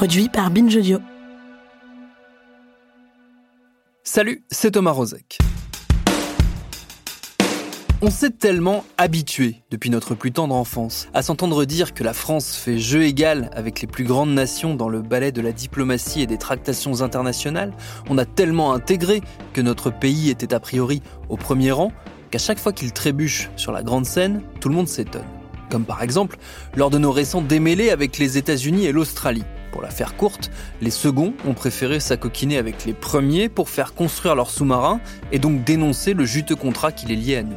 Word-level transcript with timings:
Produit 0.00 0.30
par 0.30 0.50
Binge. 0.50 0.78
Salut, 4.02 4.42
c'est 4.50 4.70
Thomas 4.70 4.92
Rozek. 4.92 5.36
On 8.00 8.08
s'est 8.08 8.30
tellement 8.30 8.86
habitué, 8.96 9.56
depuis 9.70 9.90
notre 9.90 10.14
plus 10.14 10.32
tendre 10.32 10.54
enfance, 10.54 11.08
à 11.12 11.20
s'entendre 11.20 11.66
dire 11.66 11.92
que 11.92 12.02
la 12.02 12.14
France 12.14 12.56
fait 12.56 12.78
jeu 12.78 13.02
égal 13.02 13.50
avec 13.52 13.82
les 13.82 13.86
plus 13.86 14.04
grandes 14.04 14.32
nations 14.32 14.74
dans 14.74 14.88
le 14.88 15.02
ballet 15.02 15.32
de 15.32 15.42
la 15.42 15.52
diplomatie 15.52 16.22
et 16.22 16.26
des 16.26 16.38
tractations 16.38 17.02
internationales, 17.02 17.74
on 18.08 18.16
a 18.16 18.24
tellement 18.24 18.72
intégré 18.72 19.20
que 19.52 19.60
notre 19.60 19.90
pays 19.90 20.30
était 20.30 20.54
a 20.54 20.60
priori 20.60 21.02
au 21.28 21.36
premier 21.36 21.72
rang, 21.72 21.92
qu'à 22.30 22.38
chaque 22.38 22.58
fois 22.58 22.72
qu'il 22.72 22.92
trébuche 22.92 23.50
sur 23.56 23.70
la 23.70 23.82
grande 23.82 24.06
scène, 24.06 24.40
tout 24.60 24.70
le 24.70 24.76
monde 24.76 24.88
s'étonne. 24.88 25.39
Comme 25.70 25.84
par 25.84 26.02
exemple 26.02 26.36
lors 26.76 26.90
de 26.90 26.98
nos 26.98 27.12
récents 27.12 27.42
démêlés 27.42 27.90
avec 27.90 28.18
les 28.18 28.36
États-Unis 28.36 28.86
et 28.86 28.92
l'Australie. 28.92 29.44
Pour 29.72 29.82
la 29.82 29.90
faire 29.90 30.16
courte, 30.16 30.50
les 30.80 30.90
seconds 30.90 31.32
ont 31.46 31.54
préféré 31.54 32.00
s'acoquiner 32.00 32.58
avec 32.58 32.84
les 32.84 32.92
premiers 32.92 33.48
pour 33.48 33.68
faire 33.68 33.94
construire 33.94 34.34
leurs 34.34 34.50
sous-marins 34.50 35.00
et 35.30 35.38
donc 35.38 35.64
dénoncer 35.64 36.12
le 36.12 36.24
juteux 36.24 36.56
contrat 36.56 36.90
qui 36.90 37.06
les 37.06 37.16
liait 37.16 37.36
à 37.36 37.42
nous 37.44 37.56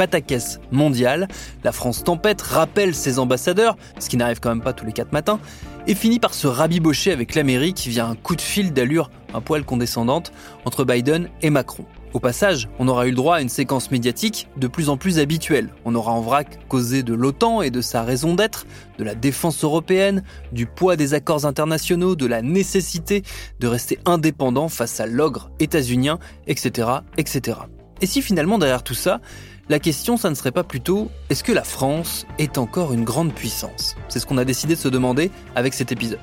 pataquès 0.00 0.60
mondial. 0.70 1.28
La 1.62 1.72
France 1.72 2.04
tempête, 2.04 2.40
rappelle 2.40 2.94
ses 2.94 3.18
ambassadeurs, 3.18 3.76
ce 3.98 4.08
qui 4.08 4.16
n'arrive 4.16 4.40
quand 4.40 4.48
même 4.48 4.62
pas 4.62 4.72
tous 4.72 4.86
les 4.86 4.92
quatre 4.92 5.12
matins, 5.12 5.38
et 5.86 5.94
finit 5.94 6.18
par 6.18 6.32
se 6.32 6.46
rabibocher 6.46 7.12
avec 7.12 7.34
l'Amérique 7.34 7.86
via 7.86 8.06
un 8.06 8.14
coup 8.14 8.34
de 8.34 8.40
fil 8.40 8.72
d'allure 8.72 9.10
un 9.34 9.42
poil 9.42 9.62
condescendante 9.62 10.32
entre 10.64 10.84
Biden 10.84 11.28
et 11.42 11.50
Macron. 11.50 11.84
Au 12.12 12.18
passage, 12.18 12.68
on 12.80 12.88
aura 12.88 13.06
eu 13.06 13.10
le 13.10 13.16
droit 13.16 13.36
à 13.36 13.40
une 13.40 13.48
séquence 13.48 13.92
médiatique 13.92 14.48
de 14.56 14.66
plus 14.66 14.88
en 14.88 14.96
plus 14.96 15.20
habituelle. 15.20 15.68
On 15.84 15.94
aura 15.94 16.10
en 16.10 16.20
vrac 16.20 16.66
causé 16.66 17.04
de 17.04 17.14
l'OTAN 17.14 17.62
et 17.62 17.70
de 17.70 17.80
sa 17.80 18.02
raison 18.02 18.34
d'être, 18.34 18.66
de 18.98 19.04
la 19.04 19.14
défense 19.14 19.62
européenne, 19.62 20.24
du 20.50 20.66
poids 20.66 20.96
des 20.96 21.14
accords 21.14 21.46
internationaux, 21.46 22.16
de 22.16 22.26
la 22.26 22.42
nécessité 22.42 23.22
de 23.60 23.68
rester 23.68 24.00
indépendant 24.06 24.68
face 24.68 24.98
à 24.98 25.06
l'ogre 25.06 25.50
états-unien, 25.60 26.18
etc., 26.48 26.88
etc. 27.16 27.58
Et 28.00 28.06
si 28.06 28.22
finalement 28.22 28.58
derrière 28.58 28.82
tout 28.82 28.94
ça, 28.94 29.20
la 29.68 29.78
question, 29.78 30.16
ça 30.16 30.30
ne 30.30 30.34
serait 30.34 30.50
pas 30.50 30.64
plutôt 30.64 31.12
est-ce 31.28 31.44
que 31.44 31.52
la 31.52 31.62
France 31.62 32.26
est 32.38 32.58
encore 32.58 32.92
une 32.92 33.04
grande 33.04 33.32
puissance? 33.32 33.94
C'est 34.08 34.18
ce 34.18 34.26
qu'on 34.26 34.38
a 34.38 34.44
décidé 34.44 34.74
de 34.74 34.80
se 34.80 34.88
demander 34.88 35.30
avec 35.54 35.74
cet 35.74 35.92
épisode. 35.92 36.18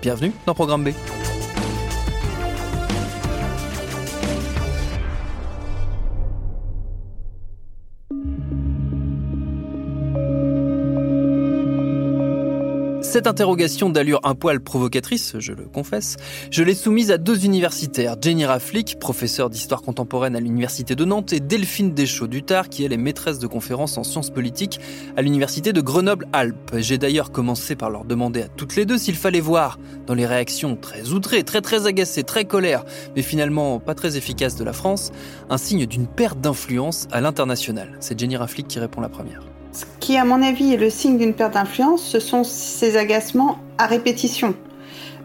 Bienvenue 0.00 0.32
dans 0.46 0.54
Programme 0.54 0.84
B. 0.84 0.94
Cette 13.14 13.28
interrogation 13.28 13.90
d'allure 13.90 14.18
un 14.24 14.34
poil 14.34 14.58
provocatrice, 14.58 15.36
je 15.38 15.52
le 15.52 15.66
confesse, 15.66 16.16
je 16.50 16.64
l'ai 16.64 16.74
soumise 16.74 17.12
à 17.12 17.16
deux 17.16 17.44
universitaires, 17.44 18.16
Jenny 18.20 18.44
Raflick, 18.44 18.98
professeure 18.98 19.50
d'histoire 19.50 19.82
contemporaine 19.82 20.34
à 20.34 20.40
l'université 20.40 20.96
de 20.96 21.04
Nantes, 21.04 21.32
et 21.32 21.38
Delphine 21.38 21.94
Deschaux-Dutard, 21.94 22.68
qui 22.68 22.82
elle 22.82 22.92
est 22.92 22.96
maîtresse 22.96 23.38
de 23.38 23.46
conférences 23.46 23.98
en 23.98 24.02
sciences 24.02 24.30
politiques 24.30 24.80
à 25.16 25.22
l'université 25.22 25.72
de 25.72 25.80
Grenoble-Alpes. 25.80 26.78
J'ai 26.78 26.98
d'ailleurs 26.98 27.30
commencé 27.30 27.76
par 27.76 27.88
leur 27.88 28.04
demander 28.04 28.42
à 28.42 28.48
toutes 28.48 28.74
les 28.74 28.84
deux 28.84 28.98
s'il 28.98 29.14
fallait 29.14 29.38
voir, 29.38 29.78
dans 30.08 30.14
les 30.14 30.26
réactions 30.26 30.74
très 30.74 31.10
outrées, 31.10 31.44
très 31.44 31.60
très 31.60 31.86
agacées, 31.86 32.24
très 32.24 32.46
colères, 32.46 32.84
mais 33.14 33.22
finalement 33.22 33.78
pas 33.78 33.94
très 33.94 34.16
efficaces 34.16 34.56
de 34.56 34.64
la 34.64 34.72
France, 34.72 35.12
un 35.50 35.58
signe 35.58 35.86
d'une 35.86 36.08
perte 36.08 36.40
d'influence 36.40 37.06
à 37.12 37.20
l'international. 37.20 37.96
C'est 38.00 38.18
Jenny 38.18 38.36
Raflick 38.36 38.66
qui 38.66 38.80
répond 38.80 39.00
la 39.00 39.08
première. 39.08 39.53
Ce 39.74 39.84
qui, 39.98 40.16
à 40.16 40.24
mon 40.24 40.40
avis, 40.40 40.72
est 40.72 40.76
le 40.76 40.88
signe 40.88 41.18
d'une 41.18 41.34
perte 41.34 41.54
d'influence, 41.54 42.02
ce 42.02 42.20
sont 42.20 42.44
ces 42.44 42.96
agacements 42.96 43.58
à 43.76 43.86
répétition. 43.86 44.54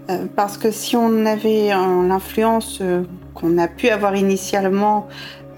Euh, 0.09 0.25
parce 0.35 0.57
que 0.57 0.71
si 0.71 0.95
on 0.95 1.27
avait 1.27 1.67
l'influence 1.69 2.79
euh, 2.81 3.03
qu'on 3.35 3.59
a 3.59 3.67
pu 3.67 3.89
avoir 3.89 4.15
initialement 4.15 5.07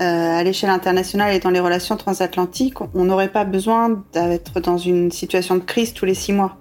euh, 0.01 0.39
à 0.39 0.43
l'échelle 0.43 0.69
internationale 0.69 1.33
et 1.33 1.39
dans 1.39 1.51
les 1.51 1.61
relations 1.61 1.95
transatlantiques, 1.95 2.81
on 2.93 3.05
n'aurait 3.05 3.29
pas 3.29 3.45
besoin 3.45 4.03
d'être 4.11 4.59
dans 4.59 4.77
une 4.77 5.09
situation 5.09 5.55
de 5.55 5.61
crise 5.61 5.93
tous 5.93 6.05
les 6.05 6.13
six 6.13 6.33
mois. 6.33 6.57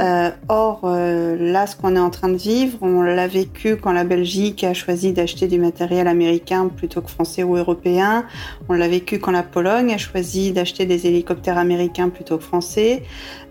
Euh, 0.00 0.30
or, 0.48 0.80
euh, 0.84 1.36
là, 1.38 1.66
ce 1.66 1.76
qu'on 1.76 1.94
est 1.94 2.00
en 2.00 2.08
train 2.08 2.30
de 2.30 2.36
vivre, 2.36 2.78
on 2.80 3.02
l'a 3.02 3.26
vécu 3.26 3.76
quand 3.76 3.92
la 3.92 4.04
Belgique 4.04 4.64
a 4.64 4.72
choisi 4.72 5.12
d'acheter 5.12 5.46
du 5.46 5.58
matériel 5.58 6.08
américain 6.08 6.68
plutôt 6.68 7.02
que 7.02 7.10
français 7.10 7.42
ou 7.42 7.56
européen. 7.56 8.24
On 8.70 8.74
l'a 8.74 8.88
vécu 8.88 9.18
quand 9.18 9.30
la 9.30 9.42
Pologne 9.42 9.92
a 9.92 9.98
choisi 9.98 10.52
d'acheter 10.52 10.86
des 10.86 11.06
hélicoptères 11.06 11.58
américains 11.58 12.08
plutôt 12.08 12.38
que 12.38 12.44
français. 12.44 13.02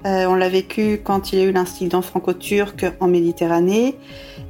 Euh, 0.07 0.25
on 0.25 0.33
l'a 0.33 0.49
vécu 0.49 1.01
quand 1.03 1.31
il 1.31 1.39
y 1.39 1.41
a 1.43 1.45
eu 1.45 1.51
l'incident 1.51 2.01
franco-turc 2.01 2.85
en 2.99 3.07
Méditerranée. 3.07 3.95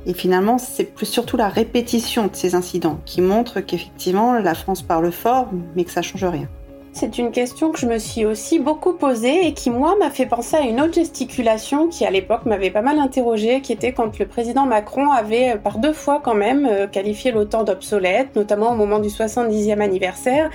Et 0.05 0.13
finalement, 0.13 0.57
c'est 0.57 0.93
surtout 1.03 1.35
la 1.35 1.49
répétition 1.49 2.27
de 2.27 2.35
ces 2.35 2.55
incidents 2.55 3.01
qui 3.05 3.19
montre 3.19 3.59
qu'effectivement, 3.59 4.39
la 4.39 4.55
France 4.55 4.83
parle 4.83 5.11
fort, 5.11 5.49
mais 5.75 5.83
que 5.83 5.91
ça 5.91 6.01
change 6.01 6.23
rien. 6.23 6.47
C'est 6.91 7.17
une 7.17 7.31
question 7.31 7.71
que 7.71 7.79
je 7.79 7.85
me 7.85 7.99
suis 7.99 8.25
aussi 8.25 8.59
beaucoup 8.59 8.93
posée 8.93 9.47
et 9.47 9.53
qui, 9.53 9.69
moi, 9.69 9.95
m'a 9.99 10.09
fait 10.09 10.25
penser 10.25 10.57
à 10.57 10.61
une 10.61 10.81
autre 10.81 10.93
gesticulation 10.93 11.87
qui, 11.87 12.05
à 12.05 12.11
l'époque, 12.11 12.45
m'avait 12.45 12.71
pas 12.71 12.81
mal 12.81 12.99
interrogée, 12.99 13.61
qui 13.61 13.71
était 13.71 13.93
quand 13.93 14.17
le 14.17 14.25
président 14.25 14.65
Macron 14.65 15.11
avait, 15.11 15.53
euh, 15.53 15.57
par 15.57 15.77
deux 15.77 15.93
fois 15.93 16.19
quand 16.23 16.33
même, 16.33 16.67
euh, 16.69 16.87
qualifié 16.87 17.31
l'OTAN 17.31 17.63
d'obsolète, 17.63 18.35
notamment 18.35 18.71
au 18.71 18.75
moment 18.75 18.99
du 18.99 19.09
70e 19.09 19.81
anniversaire 19.81 20.49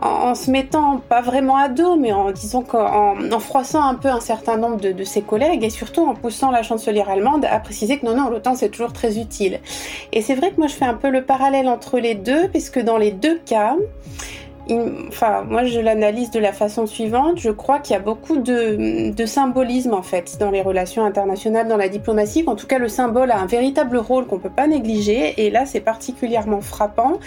en, 0.00 0.34
se 0.34 0.50
mettant 0.50 0.98
pas 0.98 1.20
vraiment 1.20 1.56
à 1.56 1.68
dos, 1.68 1.96
mais 1.96 2.12
en 2.12 2.30
disant 2.30 2.62
qu'en 2.62 3.16
en 3.30 3.40
froissant 3.40 3.82
un 3.82 3.94
peu 3.94 4.08
un 4.08 4.20
certain 4.20 4.56
nombre 4.56 4.76
de, 4.76 4.92
de, 4.92 5.04
ses 5.04 5.22
collègues 5.22 5.64
et 5.64 5.70
surtout 5.70 6.06
en 6.06 6.14
poussant 6.14 6.50
la 6.50 6.62
chancelière 6.62 7.08
allemande 7.08 7.44
à 7.44 7.58
préciser 7.60 7.98
que 7.98 8.06
non, 8.06 8.14
non, 8.14 8.28
l'OTAN 8.28 8.54
c'est 8.54 8.68
toujours 8.68 8.92
très 8.92 9.18
utile. 9.18 9.60
Et 10.12 10.22
c'est 10.22 10.34
vrai 10.34 10.50
que 10.50 10.56
moi 10.58 10.66
je 10.66 10.74
fais 10.74 10.84
un 10.84 10.94
peu 10.94 11.10
le 11.10 11.24
parallèle 11.24 11.68
entre 11.68 11.98
les 11.98 12.14
deux, 12.14 12.48
puisque 12.48 12.80
dans 12.80 12.98
les 12.98 13.10
deux 13.10 13.38
cas, 13.38 13.76
enfin, 14.68 15.44
moi 15.48 15.64
je 15.64 15.78
l'analyse 15.78 16.30
de 16.30 16.40
la 16.40 16.52
façon 16.52 16.86
suivante. 16.86 17.38
Je 17.38 17.50
crois 17.50 17.78
qu'il 17.78 17.94
y 17.94 17.96
a 17.96 18.00
beaucoup 18.00 18.36
de, 18.38 19.12
symbolisme 19.26 19.94
en 19.94 20.02
fait 20.02 20.36
dans 20.38 20.50
les 20.50 20.62
relations 20.62 21.04
internationales, 21.04 21.68
dans 21.68 21.76
la 21.76 21.88
diplomatie. 21.88 22.44
En 22.46 22.56
tout 22.56 22.66
cas, 22.66 22.78
le 22.78 22.88
symbole 22.88 23.30
a 23.30 23.38
un 23.38 23.46
véritable 23.46 23.96
rôle 23.96 24.26
qu'on 24.26 24.38
peut 24.38 24.50
pas 24.50 24.66
négliger. 24.66 25.34
Et 25.44 25.50
là, 25.50 25.66
c'est 25.66 25.80
particulièrement 25.80 26.60
frappant 26.60 27.18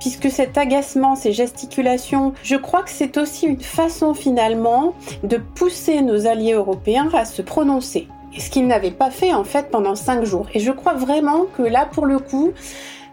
puisque 0.00 0.30
cet 0.30 0.56
agacement, 0.56 1.16
ces 1.16 1.32
gesticulations, 1.32 2.32
je 2.42 2.56
crois 2.56 2.82
que 2.82 2.90
c'est 2.90 3.18
aussi 3.18 3.46
une 3.46 3.60
façon 3.60 4.14
finalement 4.14 4.94
de 5.22 5.36
pousser 5.36 6.00
nos 6.02 6.26
alliés 6.26 6.52
européens 6.52 7.08
à 7.12 7.24
se 7.24 7.42
prononcer. 7.42 8.08
Ce 8.38 8.50
qu'ils 8.50 8.66
n'avaient 8.66 8.90
pas 8.90 9.10
fait 9.10 9.32
en 9.32 9.44
fait 9.44 9.70
pendant 9.70 9.94
cinq 9.94 10.24
jours. 10.24 10.46
Et 10.54 10.60
je 10.60 10.70
crois 10.70 10.94
vraiment 10.94 11.46
que 11.56 11.62
là, 11.62 11.88
pour 11.90 12.06
le 12.06 12.18
coup, 12.18 12.52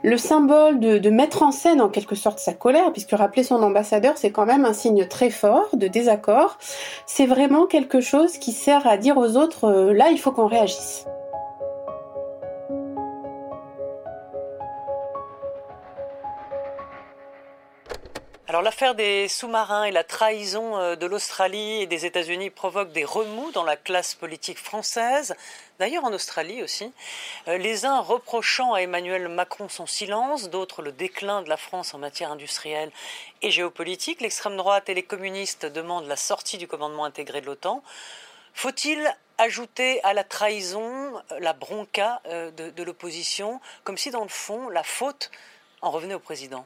le 0.06 0.18
symbole 0.18 0.80
de, 0.80 1.10
mettre 1.10 1.42
en 1.42 1.52
scène 1.52 1.82
en 1.82 1.90
quelque 1.90 2.14
sorte 2.14 2.38
sa 2.38 2.54
colère, 2.54 2.92
puisque 2.92 3.12
rappeler 3.12 3.42
son 3.42 3.64
ambassadeur, 3.64 4.14
c'est 4.18 4.30
quand 4.30 4.46
même 4.46 4.64
un 4.64 4.74
signe 4.74 5.08
très 5.08 5.32
fort 5.32 5.68
de 5.74 5.88
désaccord. 5.88 6.60
C'est 7.08 7.26
vraiment 7.26 7.66
quelque 7.66 8.02
chose 8.02 8.38
qui 8.38 8.52
sert 8.52 8.86
à 8.86 8.98
dire 8.98 9.18
aux 9.18 9.36
autres, 9.36 9.66
euh, 9.66 9.94
là, 9.94 10.12
il 10.12 10.20
faut 10.20 10.32
qu'on 10.32 10.46
réagisse. 10.46 11.08
Alors 18.56 18.64
l'affaire 18.64 18.96
des 18.96 19.28
sous-marins 19.28 19.84
et 19.84 19.92
la 19.92 20.06
trahison 20.06 20.78
euh, 20.78 20.96
de 20.96 21.06
l'Australie 21.06 21.82
et 21.82 21.88
des 21.88 22.06
États-Unis 22.06 22.50
provoquent 22.50 22.94
des 22.94 23.04
remous 23.04 23.52
dans 23.52 23.66
la 23.66 23.76
classe 23.76 24.16
politique 24.16 24.60
française, 24.60 25.36
d'ailleurs 25.78 26.06
en 26.06 26.14
Australie 26.14 26.64
aussi. 26.64 26.94
Euh, 27.50 27.58
les 27.58 27.86
uns 27.86 28.00
reprochant 28.00 28.74
à 28.74 28.80
Emmanuel 28.80 29.28
Macron 29.28 29.68
son 29.68 29.86
silence, 29.86 30.50
d'autres 30.50 30.82
le 30.82 30.94
déclin 30.94 31.42
de 31.42 31.50
la 31.50 31.58
France 31.58 31.94
en 31.94 31.98
matière 31.98 32.32
industrielle 32.32 32.94
et 33.42 33.52
géopolitique. 33.52 34.22
L'extrême 34.22 34.56
droite 34.56 34.88
et 34.88 34.94
les 34.94 35.04
communistes 35.04 35.66
demandent 35.66 36.08
la 36.08 36.16
sortie 36.16 36.58
du 36.58 36.66
commandement 36.66 37.04
intégré 37.04 37.42
de 37.42 37.48
l'OTAN. 37.48 37.84
Faut-il 38.54 39.06
ajouter 39.38 40.02
à 40.06 40.14
la 40.14 40.24
trahison 40.24 41.18
euh, 41.30 41.40
la 41.42 41.52
bronca 41.52 42.22
de, 42.26 42.70
de 42.70 42.84
l'opposition, 42.84 43.60
comme 43.84 43.98
si 43.98 44.12
dans 44.12 44.24
le 44.24 44.30
fond 44.30 44.70
la 44.70 44.84
faute 44.84 45.30
en 45.82 45.92
revenait 45.92 46.14
au 46.14 46.20
président? 46.20 46.66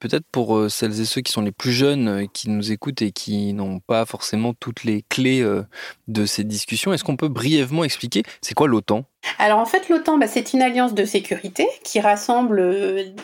Peut-être 0.00 0.26
pour 0.30 0.56
euh, 0.56 0.68
celles 0.68 1.00
et 1.00 1.04
ceux 1.04 1.22
qui 1.22 1.32
sont 1.32 1.42
les 1.42 1.52
plus 1.52 1.72
jeunes, 1.72 2.08
euh, 2.08 2.26
qui 2.32 2.50
nous 2.50 2.70
écoutent 2.70 3.02
et 3.02 3.10
qui 3.10 3.52
n'ont 3.52 3.80
pas 3.80 4.06
forcément 4.06 4.54
toutes 4.54 4.84
les 4.84 5.02
clés 5.08 5.40
euh, 5.40 5.64
de 6.06 6.24
ces 6.24 6.44
discussions, 6.44 6.92
est-ce 6.92 7.02
qu'on 7.02 7.16
peut 7.16 7.28
brièvement 7.28 7.82
expliquer 7.84 8.22
c'est 8.40 8.54
quoi 8.54 8.68
l'OTAN? 8.68 9.04
Alors 9.38 9.58
en 9.58 9.66
fait, 9.66 9.88
l'OTAN, 9.88 10.18
bah, 10.18 10.26
c'est 10.26 10.52
une 10.52 10.62
alliance 10.62 10.94
de 10.94 11.04
sécurité 11.04 11.66
qui 11.84 12.00
rassemble 12.00 12.60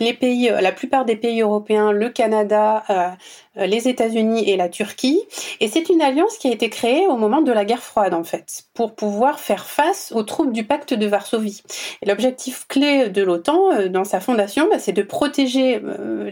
les 0.00 0.14
pays, 0.14 0.50
la 0.60 0.72
plupart 0.72 1.04
des 1.04 1.16
pays 1.16 1.42
européens, 1.42 1.92
le 1.92 2.08
Canada, 2.10 2.84
les 3.56 3.88
États-Unis 3.88 4.48
et 4.48 4.56
la 4.56 4.68
Turquie. 4.68 5.20
Et 5.60 5.68
c'est 5.68 5.88
une 5.88 6.02
alliance 6.02 6.38
qui 6.38 6.48
a 6.48 6.52
été 6.52 6.70
créée 6.70 7.06
au 7.06 7.16
moment 7.16 7.42
de 7.42 7.52
la 7.52 7.64
guerre 7.64 7.82
froide, 7.82 8.14
en 8.14 8.24
fait, 8.24 8.64
pour 8.74 8.94
pouvoir 8.94 9.40
faire 9.40 9.66
face 9.66 10.12
aux 10.14 10.22
troupes 10.22 10.52
du 10.52 10.64
pacte 10.64 10.94
de 10.94 11.06
Varsovie. 11.06 11.62
L'objectif 12.06 12.66
clé 12.68 13.08
de 13.08 13.22
l'OTAN, 13.22 13.88
dans 13.88 14.04
sa 14.04 14.20
fondation, 14.20 14.68
bah, 14.70 14.78
c'est 14.78 14.92
de 14.92 15.02
protéger 15.02 15.80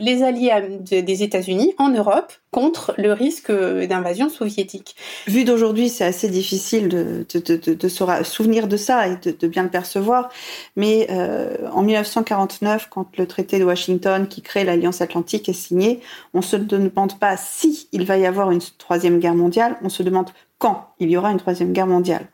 les 0.01 0.23
alliés 0.23 0.53
des 0.81 1.23
États-Unis 1.23 1.75
en 1.79 1.91
Europe 1.91 2.33
contre 2.53 2.95
le 2.99 3.13
risque 3.13 3.51
d'invasion 3.51 4.29
soviétique. 4.29 4.95
Vu 5.27 5.45
d'aujourd'hui, 5.45 5.89
c'est 5.89 6.05
assez 6.05 6.29
difficile 6.29 6.89
de, 6.89 7.89
se 7.89 8.25
souvenir 8.25 8.69
de 8.69 8.77
ça 8.77 9.09
et 9.09 9.17
de, 9.17 9.47
bien 9.49 9.62
percevoir. 9.69 10.31
Mais 10.77 11.07
euh, 11.11 11.57
en 11.73 11.83
1949, 11.83 12.89
quand 12.91 13.07
le 13.19 13.27
traité 13.27 13.59
de 13.59 13.65
Washington 13.65 14.27
qui 14.29 14.43
crée 14.43 14.65
l'Alliance 14.65 15.01
Atlantique 15.01 15.49
est 15.49 15.53
signé, 15.53 16.01
on 16.35 16.43
se 16.43 16.57
demande 16.57 17.19
pas 17.19 17.37
si 17.37 17.89
il 17.93 18.05
va 18.05 18.19
y 18.19 18.27
avoir 18.27 18.51
une 18.51 18.61
troisième 18.79 19.19
guerre 19.19 19.35
mondiale, 19.35 19.77
on 19.83 19.89
se 19.89 20.03
demande 20.03 20.31
quand 20.59 20.89
il 21.01 21.11
y 21.11 21.17
aura 21.17 21.31
une 21.31 21.39
troisième 21.39 21.73
guerre 21.73 21.87
mondiale. 21.87 22.27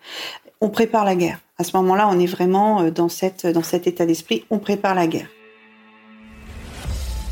On 0.61 0.69
prépare 0.69 1.05
la 1.05 1.15
guerre. 1.15 1.39
À 1.59 1.65
ce 1.65 1.77
moment-là, 1.77 2.09
on 2.09 2.19
est 2.19 2.27
vraiment 2.27 2.83
euh, 2.83 2.91
dans, 2.91 3.09
cette, 3.09 3.47
dans 3.47 3.63
cet 3.63 3.87
état 3.87 4.07
d'esprit, 4.07 4.45
on 4.51 4.59
prépare 4.59 4.95
la 4.95 5.07
guerre. 5.07 5.29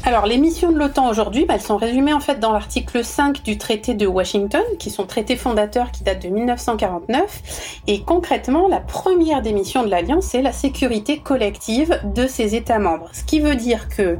Alors, 0.08 0.26
les 0.26 0.38
missions 0.38 0.70
de 0.70 0.79
l'OTAN 0.79 1.11
aujourd'hui, 1.11 1.47
bah, 1.47 1.55
elles 1.55 1.61
sont 1.61 1.76
résumées 1.76 2.12
en 2.12 2.20
fait 2.20 2.38
dans 2.38 2.53
l'article 2.53 3.05
5 3.05 3.43
du 3.43 3.58
traité 3.58 3.94
de 3.94 4.06
Washington, 4.06 4.62
qui 4.79 4.88
sont 4.88 5.05
traités 5.05 5.35
fondateurs 5.35 5.91
qui 5.91 6.05
datent 6.05 6.23
de 6.23 6.29
1949. 6.29 7.81
Et 7.88 8.03
concrètement, 8.03 8.69
la 8.69 8.79
première 8.79 9.43
des 9.43 9.53
missions 9.53 9.82
de 9.82 9.88
l'Alliance, 9.88 10.26
c'est 10.26 10.43
la 10.43 10.53
sécurité 10.53 11.19
collective 11.19 12.00
de 12.14 12.29
ses 12.29 12.55
États 12.55 12.79
membres. 12.79 13.08
Ce 13.14 13.25
qui 13.25 13.41
veut 13.41 13.56
dire 13.56 13.88
que 13.88 14.17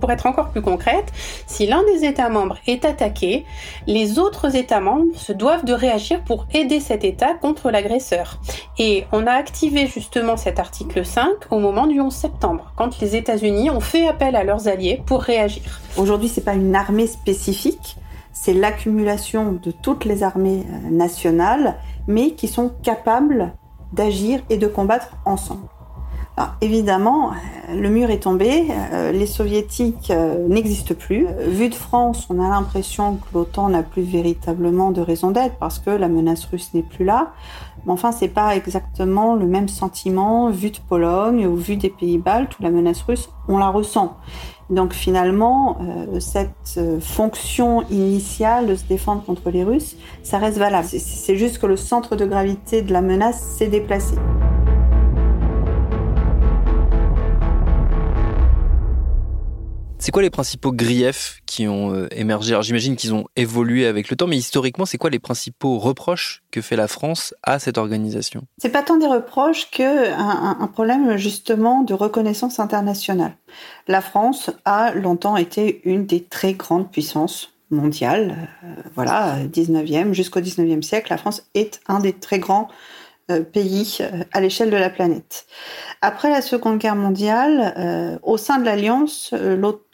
pour 0.00 0.10
être 0.10 0.26
encore 0.26 0.50
plus 0.50 0.62
concrète, 0.62 1.12
si 1.46 1.66
l'un 1.66 1.82
des 1.84 2.04
États 2.04 2.28
membres 2.28 2.58
est 2.66 2.84
attaqué, 2.84 3.44
les 3.86 4.18
autres 4.18 4.56
États 4.56 4.80
membres 4.80 5.14
se 5.16 5.32
doivent 5.32 5.64
de 5.64 5.72
réagir 5.72 6.22
pour 6.24 6.46
aider 6.52 6.80
cet 6.80 7.04
État 7.04 7.34
contre 7.34 7.70
l'agresseur. 7.70 8.38
Et 8.78 9.04
on 9.12 9.26
a 9.26 9.32
activé 9.32 9.86
justement 9.86 10.36
cet 10.36 10.58
article 10.58 11.04
5 11.04 11.28
au 11.50 11.58
moment 11.58 11.86
du 11.86 12.00
11 12.00 12.12
septembre, 12.14 12.72
quand 12.76 13.00
les 13.00 13.16
États-Unis 13.16 13.70
ont 13.70 13.80
fait 13.80 14.06
appel 14.06 14.36
à 14.36 14.44
leurs 14.44 14.68
alliés 14.68 15.02
pour 15.06 15.22
réagir. 15.22 15.80
Aujourd'hui, 15.96 16.28
c'est 16.28 16.44
pas 16.44 16.54
une 16.54 16.74
armée 16.74 17.06
spécifique, 17.06 17.96
c'est 18.32 18.54
l'accumulation 18.54 19.52
de 19.52 19.70
toutes 19.70 20.04
les 20.04 20.22
armées 20.22 20.64
euh, 20.70 20.90
nationales, 20.90 21.76
mais 22.06 22.32
qui 22.32 22.48
sont 22.48 22.70
capables 22.82 23.54
d'agir 23.92 24.40
et 24.50 24.58
de 24.58 24.66
combattre 24.66 25.16
ensemble. 25.24 25.68
Alors, 26.38 26.52
évidemment, 26.60 27.30
euh, 27.30 27.80
le 27.80 27.88
mur 27.88 28.10
est 28.10 28.18
tombé, 28.18 28.66
euh, 28.92 29.10
les 29.10 29.24
soviétiques 29.26 30.10
euh, 30.10 30.46
n'existent 30.48 30.94
plus. 30.94 31.26
Vu 31.46 31.70
de 31.70 31.74
France, 31.74 32.26
on 32.28 32.44
a 32.44 32.48
l'impression 32.50 33.16
que 33.16 33.24
l'OTAN 33.32 33.70
n'a 33.70 33.82
plus 33.82 34.02
véritablement 34.02 34.90
de 34.90 35.00
raison 35.00 35.30
d'être 35.30 35.56
parce 35.56 35.78
que 35.78 35.88
la 35.88 36.08
menace 36.08 36.44
russe 36.44 36.74
n'est 36.74 36.82
plus 36.82 37.06
là. 37.06 37.32
Mais 37.86 37.92
enfin, 37.92 38.12
c'est 38.12 38.28
pas 38.28 38.54
exactement 38.54 39.34
le 39.34 39.46
même 39.46 39.68
sentiment 39.68 40.50
vu 40.50 40.70
de 40.70 40.78
Pologne 40.86 41.46
ou 41.46 41.56
vu 41.56 41.76
des 41.76 41.88
pays 41.88 42.18
baltes 42.18 42.58
où 42.58 42.62
la 42.62 42.70
menace 42.70 43.00
russe, 43.00 43.30
on 43.48 43.56
la 43.56 43.68
ressent. 43.68 44.18
Donc 44.68 44.92
finalement, 44.92 45.78
cette 46.18 46.80
fonction 47.00 47.82
initiale 47.88 48.66
de 48.66 48.74
se 48.74 48.84
défendre 48.84 49.22
contre 49.22 49.50
les 49.50 49.62
Russes, 49.62 49.96
ça 50.24 50.38
reste 50.38 50.58
valable. 50.58 50.88
C'est 50.88 51.36
juste 51.36 51.58
que 51.58 51.66
le 51.66 51.76
centre 51.76 52.16
de 52.16 52.26
gravité 52.26 52.82
de 52.82 52.92
la 52.92 53.00
menace 53.00 53.40
s'est 53.40 53.68
déplacé. 53.68 54.16
C'est 60.06 60.12
quoi 60.12 60.22
les 60.22 60.30
principaux 60.30 60.70
griefs 60.70 61.40
qui 61.46 61.66
ont 61.66 61.92
euh, 61.92 62.06
émergé? 62.12 62.52
Alors 62.52 62.62
j'imagine 62.62 62.94
qu'ils 62.94 63.12
ont 63.12 63.24
évolué 63.34 63.86
avec 63.86 64.08
le 64.08 64.14
temps, 64.14 64.28
mais 64.28 64.36
historiquement, 64.36 64.86
c'est 64.86 64.98
quoi 64.98 65.10
les 65.10 65.18
principaux 65.18 65.78
reproches 65.80 66.44
que 66.52 66.60
fait 66.60 66.76
la 66.76 66.86
France 66.86 67.34
à 67.42 67.58
cette 67.58 67.76
organisation? 67.76 68.44
C'est 68.58 68.68
pas 68.68 68.84
tant 68.84 68.98
des 68.98 69.08
reproches 69.08 69.68
que 69.72 70.12
un, 70.12 70.64
problème 70.68 71.16
justement 71.16 71.82
de 71.82 71.92
reconnaissance 71.92 72.60
internationale. 72.60 73.36
La 73.88 74.00
France 74.00 74.52
a 74.64 74.94
longtemps 74.94 75.36
été 75.36 75.80
une 75.82 76.06
des 76.06 76.22
très 76.22 76.52
grandes 76.52 76.88
puissances 76.88 77.52
mondiales. 77.72 78.48
Euh, 78.62 78.74
voilà, 78.94 79.40
19e 79.46 80.12
jusqu'au 80.12 80.38
19e 80.38 80.82
siècle, 80.82 81.08
la 81.10 81.18
France 81.18 81.42
est 81.54 81.80
un 81.88 81.98
des 81.98 82.12
très 82.12 82.38
grands 82.38 82.68
pays 83.52 83.98
euh, 84.00 84.24
à 84.32 84.40
l'échelle 84.40 84.70
de 84.70 84.76
la 84.76 84.90
planète. 84.90 85.46
Après 86.00 86.30
la 86.30 86.42
Seconde 86.42 86.78
Guerre 86.78 86.96
mondiale, 86.96 87.74
euh, 87.76 88.18
au 88.22 88.36
sein 88.36 88.58
de 88.58 88.64
l'Alliance, 88.64 89.34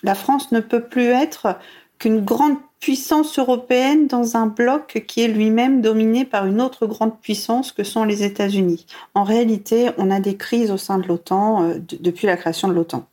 la 0.03 0.15
France 0.15 0.53
ne 0.53 0.61
peut 0.61 0.83
plus 0.83 1.07
être 1.07 1.59
qu'une 1.99 2.25
grande 2.25 2.57
puissance 2.81 3.39
européenne 3.39 4.09
dans 4.09 4.37
un 4.37 4.47
bloc 4.47 5.05
qui 5.07 5.23
est 5.23 5.29
lui-même 5.29 5.81
dominé 5.81 6.25
par 6.25 6.47
une 6.47 6.61
autre 6.61 6.87
grande 6.87 7.21
puissance 7.21 7.71
que 7.71 7.85
sont 7.85 8.05
les 8.05 8.25
États-Unis. 8.25 8.87
En 9.15 9.23
réalité, 9.23 9.91
on 9.99 10.11
a 10.11 10.19
des 10.19 10.37
crises 10.37 10.73
au 10.73 10.79
sein 10.79 10.99
de 10.99 11.07
l'OTAN 11.07 11.75
depuis 12.01 12.27
la 12.27 12.37
création 12.37 12.67
de 12.67 12.73
l'OTAN. 12.73 13.07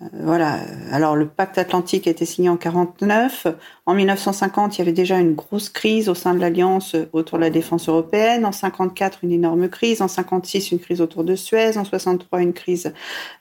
Euh, 0.00 0.06
voilà. 0.12 0.60
Alors 0.92 1.16
le 1.16 1.26
pacte 1.26 1.58
atlantique 1.58 2.06
a 2.06 2.10
été 2.10 2.24
signé 2.24 2.48
en 2.48 2.56
49. 2.56 3.46
En 3.86 3.94
1950, 3.94 4.76
il 4.76 4.78
y 4.78 4.82
avait 4.82 4.92
déjà 4.92 5.18
une 5.18 5.34
grosse 5.34 5.68
crise 5.68 6.08
au 6.08 6.14
sein 6.14 6.34
de 6.34 6.40
l'alliance 6.40 6.94
autour 7.12 7.38
de 7.38 7.44
la 7.44 7.50
défense 7.50 7.88
européenne. 7.88 8.44
En 8.44 8.52
54, 8.52 9.20
une 9.22 9.32
énorme 9.32 9.68
crise. 9.68 10.02
En 10.02 10.08
56, 10.08 10.72
une 10.72 10.78
crise 10.78 11.00
autour 11.00 11.24
de 11.24 11.34
Suez. 11.34 11.76
En 11.76 11.84
63, 11.84 12.42
une 12.42 12.52
crise 12.52 12.92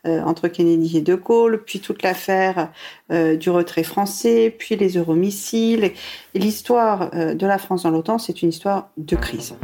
euh, 0.05 0.21
entre 0.21 0.47
Kennedy 0.47 0.97
et 0.97 1.01
De 1.01 1.15
Gaulle. 1.15 1.63
Puis 1.63 1.79
toute 1.79 2.01
l'affaire 2.01 2.71
euh, 3.11 3.35
du 3.35 3.49
retrait 3.49 3.83
français. 3.83 4.55
Puis 4.57 4.75
les 4.75 4.97
euromissiles. 4.97 5.91
Et 6.33 6.39
l'histoire 6.39 7.11
de 7.11 7.47
la 7.47 7.57
France 7.57 7.83
dans 7.83 7.89
l'OTAN, 7.89 8.17
c'est 8.17 8.41
une 8.41 8.49
histoire 8.49 8.89
de 8.97 9.15
crise. 9.15 9.55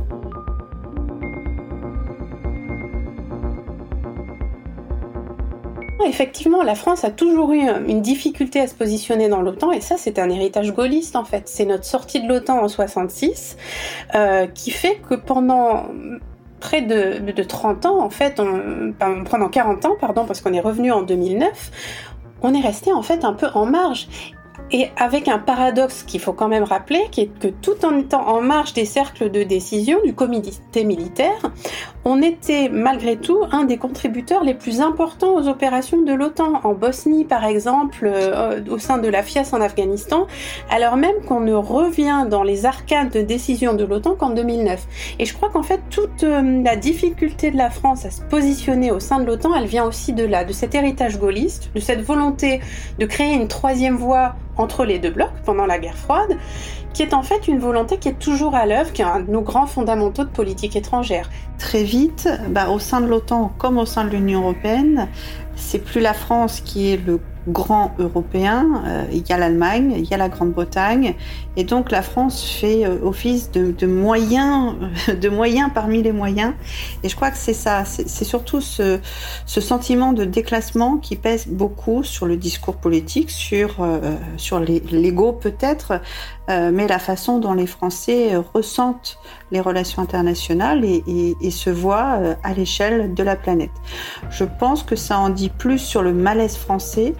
Effectivement, 6.08 6.64
la 6.64 6.76
France 6.76 7.04
a 7.04 7.12
toujours 7.12 7.52
eu 7.54 7.62
une 7.88 8.02
difficulté 8.02 8.60
à 8.60 8.68
se 8.68 8.76
positionner 8.76 9.30
dans 9.30 9.42
l'OTAN, 9.42 9.72
et 9.72 9.82
ça, 9.82 9.96
c'est 9.98 10.20
un 10.20 10.30
héritage 10.30 10.74
gaulliste 10.74 11.16
en 11.16 11.26
fait. 11.26 11.44
C'est 11.48 11.66
notre 11.66 11.86
sortie 11.86 12.22
de 12.22 12.28
l'OTAN 12.28 12.64
en 12.64 12.68
66 12.68 13.58
euh, 14.16 14.48
qui 14.48 14.72
fait 14.72 15.02
que 15.10 15.16
pendant 15.16 15.88
près 16.60 16.82
de, 16.82 17.44
30 17.44 17.86
ans, 17.86 18.02
en 18.02 18.10
fait, 18.10 18.42
pendant 19.30 19.50
40 19.50 19.86
ans, 19.86 19.96
pardon, 20.00 20.26
parce 20.26 20.40
qu'on 20.40 20.54
est 20.54 20.62
revenu 20.62 20.92
en 20.92 21.02
2009, 21.02 21.72
on 22.42 22.54
est 22.54 22.62
resté 22.62 22.94
en 22.94 23.02
fait 23.02 23.26
un 23.26 23.34
peu 23.34 23.48
en 23.54 23.66
marge. 23.66 24.08
Et 24.72 24.90
avec 24.98 25.28
un 25.28 25.40
paradoxe 25.40 26.04
qu'il 26.04 26.20
faut 26.20 26.34
quand 26.34 26.48
même 26.48 26.64
rappeler, 26.64 27.02
qui 27.12 27.22
est 27.22 27.40
que 27.40 27.48
tout 27.48 27.86
en 27.86 27.98
étant 27.98 28.28
en 28.28 28.42
marge 28.42 28.74
des 28.74 28.86
cercles 28.86 29.30
de 29.30 29.44
décision 29.44 30.00
du 30.04 30.14
comité 30.14 30.84
militaire, 30.84 31.52
on 32.06 32.22
était 32.22 32.70
malgré 32.70 33.16
tout 33.16 33.40
un 33.52 33.64
des 33.64 33.78
contributeurs 33.78 34.44
les 34.44 34.54
plus 34.54 34.82
importants 34.82 35.36
aux 35.36 35.48
opérations 35.48 36.02
de 36.02 36.14
l'OTAN. 36.14 36.62
En 36.64 36.74
Bosnie, 36.74 37.26
par 37.26 37.46
exemple, 37.46 38.10
euh, 38.12 38.62
au 38.70 38.78
sein 38.78 38.98
de 38.98 39.08
la 39.08 39.24
FIAS 39.24 39.50
en 39.54 39.62
Afghanistan, 39.62 40.28
alors 40.70 40.98
même 40.98 41.16
qu'on 41.28 41.40
ne 41.40 41.54
revient 41.54 42.26
dans 42.30 42.44
les 42.44 42.66
arcades 42.66 43.12
de 43.12 43.22
décision 43.22 43.74
de 43.74 43.86
l'OTAN 43.86 44.16
qu'en 44.16 44.32
2009. 44.32 44.86
Et 45.20 45.26
je 45.26 45.34
crois 45.34 45.50
qu'en 45.50 45.64
fait, 45.64 45.80
toute 45.90 46.24
euh, 46.24 46.62
la 46.64 46.76
difficulté 46.76 47.52
de 47.52 47.58
la 47.58 47.70
France 47.70 48.06
à 48.06 48.12
se 48.12 48.22
positionner 48.22 48.92
au 48.92 49.00
sein 49.00 49.20
de 49.20 49.26
l'OTAN, 49.26 49.56
elle 49.56 49.68
vient 49.68 49.86
aussi 49.86 50.14
de 50.14 50.26
là, 50.26 50.44
de 50.44 50.54
cet 50.54 50.76
héritage 50.76 51.18
gaulliste, 51.20 51.72
de 51.74 51.80
cette 51.80 52.02
volonté 52.02 52.60
de 53.00 53.06
créer 53.06 53.34
une 53.34 53.48
troisième 53.48 53.96
voie 53.96 54.36
entre 54.58 54.86
les 54.86 55.00
deux 55.00 55.10
blocs 55.10 55.34
pendant 55.46 55.66
la 55.66 55.80
guerre 55.80 55.98
froide, 55.98 56.38
qui 56.94 57.02
est 57.02 57.14
en 57.14 57.24
fait 57.24 57.48
une 57.48 57.60
volonté 57.60 57.98
qui 57.98 58.10
est 58.10 58.20
toujours 58.20 58.56
à 58.56 58.66
l'œuvre, 58.66 58.94
qui 58.94 59.02
est 59.02 59.06
un 59.06 59.20
de 59.22 59.32
nos 59.32 59.42
grands 59.42 59.68
fondamentaux 59.68 60.24
de 60.24 60.30
politique 60.30 60.76
étrangère. 60.76 61.30
Très 61.58 61.84
vite, 61.84 62.30
bah, 62.50 62.70
au 62.70 62.80
sein 62.80 63.02
de 63.02 63.08
l'OTAN 63.08 63.52
comme 63.58 63.78
au 63.78 63.86
sein 63.86 64.06
de 64.06 64.10
l'Union 64.10 64.42
européenne, 64.42 65.08
c'est 65.56 65.80
plus 65.80 66.02
la 66.02 66.14
France 66.14 66.62
qui 66.62 66.92
est 66.92 66.98
le 66.98 67.20
grand 67.48 67.94
européen, 68.00 68.84
euh, 68.86 69.06
il 69.12 69.28
y 69.28 69.34
a 69.34 69.38
l'Allemagne, 69.38 69.94
il 69.98 70.06
y 70.06 70.14
a 70.14 70.18
la 70.18 70.30
Grande-Bretagne, 70.30 71.16
et 71.58 71.64
donc 71.64 71.92
la 71.92 72.02
France 72.02 72.44
fait 72.44 72.86
euh, 72.86 72.98
office 73.04 73.52
de, 73.52 73.72
de, 73.72 73.86
moyens, 73.86 74.76
de 75.22 75.30
moyens 75.30 75.70
parmi 75.74 76.02
les 76.02 76.14
moyens. 76.14 76.54
Et 77.04 77.10
je 77.10 77.16
crois 77.16 77.32
que 77.32 77.38
c'est 77.38 77.54
ça, 77.54 77.84
c'est 77.86 78.24
surtout 78.24 78.62
ce, 78.62 79.00
sentiment 79.46 80.14
de 80.14 80.26
déclassement 80.26 80.98
qui 80.98 81.16
pèse 81.16 81.48
beaucoup 81.48 82.04
sur 82.04 82.26
le 82.26 82.38
discours 82.38 82.76
politique, 82.76 83.30
sur, 83.30 83.78
euh, 83.82 84.16
sur 84.38 84.60
l'ego 84.60 85.34
peut-être, 85.34 86.02
mais 86.50 86.88
la 86.88 87.00
façon 87.00 87.40
dont 87.40 87.54
les 87.54 87.68
Français 87.68 88.36
ressentent 88.54 89.18
les 89.52 89.62
relations 89.62 90.02
internationales 90.02 90.84
et, 90.84 91.02
et, 91.08 91.36
et 91.40 91.52
se 91.52 91.70
voient 91.70 92.20
à 92.44 92.54
l'échelle 92.54 93.14
de 93.14 93.24
la 93.24 93.38
planète. 93.38 93.72
Je 94.30 94.44
pense 94.44 94.84
que 94.84 94.98
ça 94.98 95.20
en 95.20 95.30
dit 95.30 95.50
plus 95.50 95.80
sur 95.80 96.02
le 96.02 96.14
malaise 96.14 96.58
français 96.58 97.14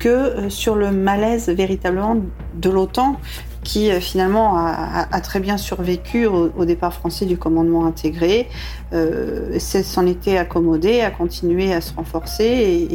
que 0.00 0.48
sur 0.48 0.74
le 0.74 0.90
malaise 0.90 1.48
véritablement 1.48 2.16
de 2.54 2.70
l'OTAN 2.70 3.20
qui 3.62 3.90
euh, 3.90 4.00
finalement 4.00 4.56
a, 4.56 5.20
très 5.20 5.38
bien 5.38 5.58
survécu 5.58 6.26
au, 6.26 6.64
départ 6.64 6.94
français 6.94 7.26
du 7.26 7.36
commandement 7.36 7.86
intégré, 7.86 8.48
euh, 8.92 9.58
s'en 9.58 10.06
était 10.06 10.38
accommodé, 10.38 11.02
a 11.02 11.10
continué 11.10 11.72
à 11.72 11.80
se 11.80 11.94
renforcer 11.94 12.88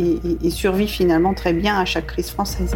et 0.44 0.50
survit 0.50 0.88
finalement 0.88 1.34
très 1.34 1.54
bien 1.54 1.78
à 1.78 1.86
chaque 1.86 2.08
crise 2.08 2.32
française. 2.32 2.76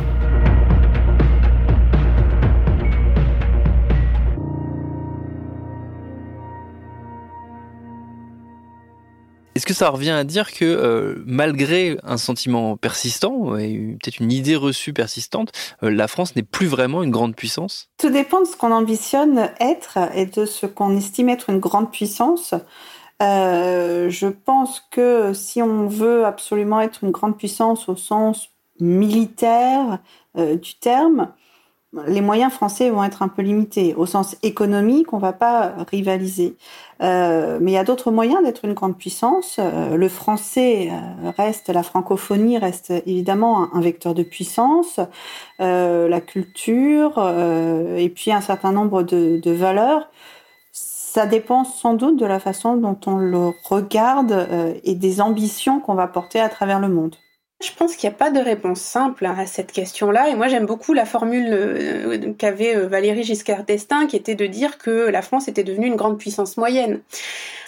Est-ce 9.60 9.66
que 9.66 9.74
ça 9.74 9.90
revient 9.90 10.12
à 10.12 10.24
dire 10.24 10.54
que 10.54 10.64
euh, 10.64 11.22
malgré 11.26 11.98
un 12.06 12.16
sentiment 12.16 12.78
persistant 12.78 13.58
et 13.58 13.98
peut-être 14.02 14.22
une 14.22 14.32
idée 14.32 14.56
reçue 14.56 14.94
persistante, 14.94 15.52
euh, 15.84 15.92
la 15.92 16.08
France 16.08 16.34
n'est 16.38 16.44
plus 16.44 16.68
vraiment 16.68 17.04
une 17.04 17.12
grande 17.12 17.36
puissance? 17.36 17.90
Tout 17.98 18.10
dépend 18.10 18.40
de 18.40 18.46
ce 18.46 18.56
qu'on 18.56 18.72
ambitionne 18.72 19.50
être 19.60 19.98
et 20.16 20.28
de 20.28 20.46
ce 20.46 20.66
qu'on 20.66 20.96
estime 20.96 21.28
être 21.28 21.50
une 21.50 21.60
grande 21.60 21.92
puissance. 21.92 22.54
Euh, 23.22 24.10
je 24.10 24.28
pense 24.28 24.82
que 24.92 25.34
si 25.34 25.62
on 25.62 25.88
veut 25.88 26.26
absolument 26.26 26.80
être 26.80 27.04
une 27.04 27.12
grande 27.12 27.38
puissance 27.38 27.90
au 27.90 27.98
sens 27.98 28.52
militaire 28.80 30.00
du 30.38 30.76
terme, 30.80 31.34
les 32.08 32.22
moyens 32.22 32.54
français 32.54 32.92
vont 32.92 33.04
être 33.04 33.24
un 33.24 33.28
peu 33.28 33.42
limités. 33.42 33.96
Au 33.96 34.06
sens 34.06 34.38
économique, 34.44 35.12
on 35.12 35.18
ne 35.18 35.22
va 35.22 35.34
pas 35.34 35.74
rivaliser. 35.90 36.56
Euh, 37.02 37.58
mais 37.62 37.72
il 37.72 37.74
y 37.74 37.78
a 37.78 37.84
d'autres 37.84 38.12
moyens 38.12 38.44
d'être 38.44 38.66
une 38.66 38.74
grande 38.74 38.98
puissance. 38.98 39.58
Euh, 39.60 39.96
le 39.96 40.10
français 40.10 40.90
euh, 40.92 41.32
reste, 41.38 41.70
la 41.70 41.82
francophonie 41.82 42.60
reste 42.60 42.92
évidemment 43.08 43.74
un, 43.74 43.82
vecteur 43.82 44.14
de 44.14 44.24
puissance, 44.24 45.00
la 45.60 46.22
culture, 46.22 47.18
et 47.98 48.10
puis 48.10 48.32
un 48.32 48.42
certain 48.42 48.72
nombre 48.72 49.04
de, 49.04 49.40
de, 49.42 49.52
valeurs. 49.52 50.10
Ça 50.72 51.26
dépend 51.26 51.64
sans 51.64 51.96
doute 51.96 52.20
de 52.20 52.26
la 52.26 52.40
façon 52.40 52.76
dont 52.76 53.00
on 53.08 53.18
le 53.18 53.52
regarde 53.64 54.48
et 54.84 54.96
des 54.96 55.22
ambitions 55.22 55.80
qu'on 55.80 55.96
va 55.96 56.08
porter 56.08 56.40
à 56.40 56.50
travers 56.50 56.80
le 56.80 56.90
monde. 56.90 57.16
Je 57.62 57.72
pense 57.78 57.98
qu'il 57.98 58.10
n'y 58.10 58.16
a 58.16 58.18
pas 58.18 58.32
de 58.32 58.40
réponse 58.40 58.80
simple 58.80 59.26
à 59.26 59.46
cette 59.46 59.74
question-là. 59.74 60.30
Et 60.30 60.36
moi, 60.36 60.48
j'aime 60.48 60.66
beaucoup 60.66 60.94
la 60.94 61.06
formule 61.06 61.50
euh, 61.52 62.34
qu'avait 62.38 62.74
euh, 62.74 62.88
Valérie 62.88 63.26
Giscard 63.26 63.66
d'Estaing, 63.66 64.08
qui 64.08 64.16
était 64.16 64.36
de 64.36 64.48
dire 64.48 64.78
que 64.78 65.10
la 65.10 65.22
France 65.22 65.50
était 65.50 65.66
devenue 65.66 65.88
une 65.88 65.98
grande 65.98 66.18
puissance 66.18 66.56
moyenne. 66.56 67.02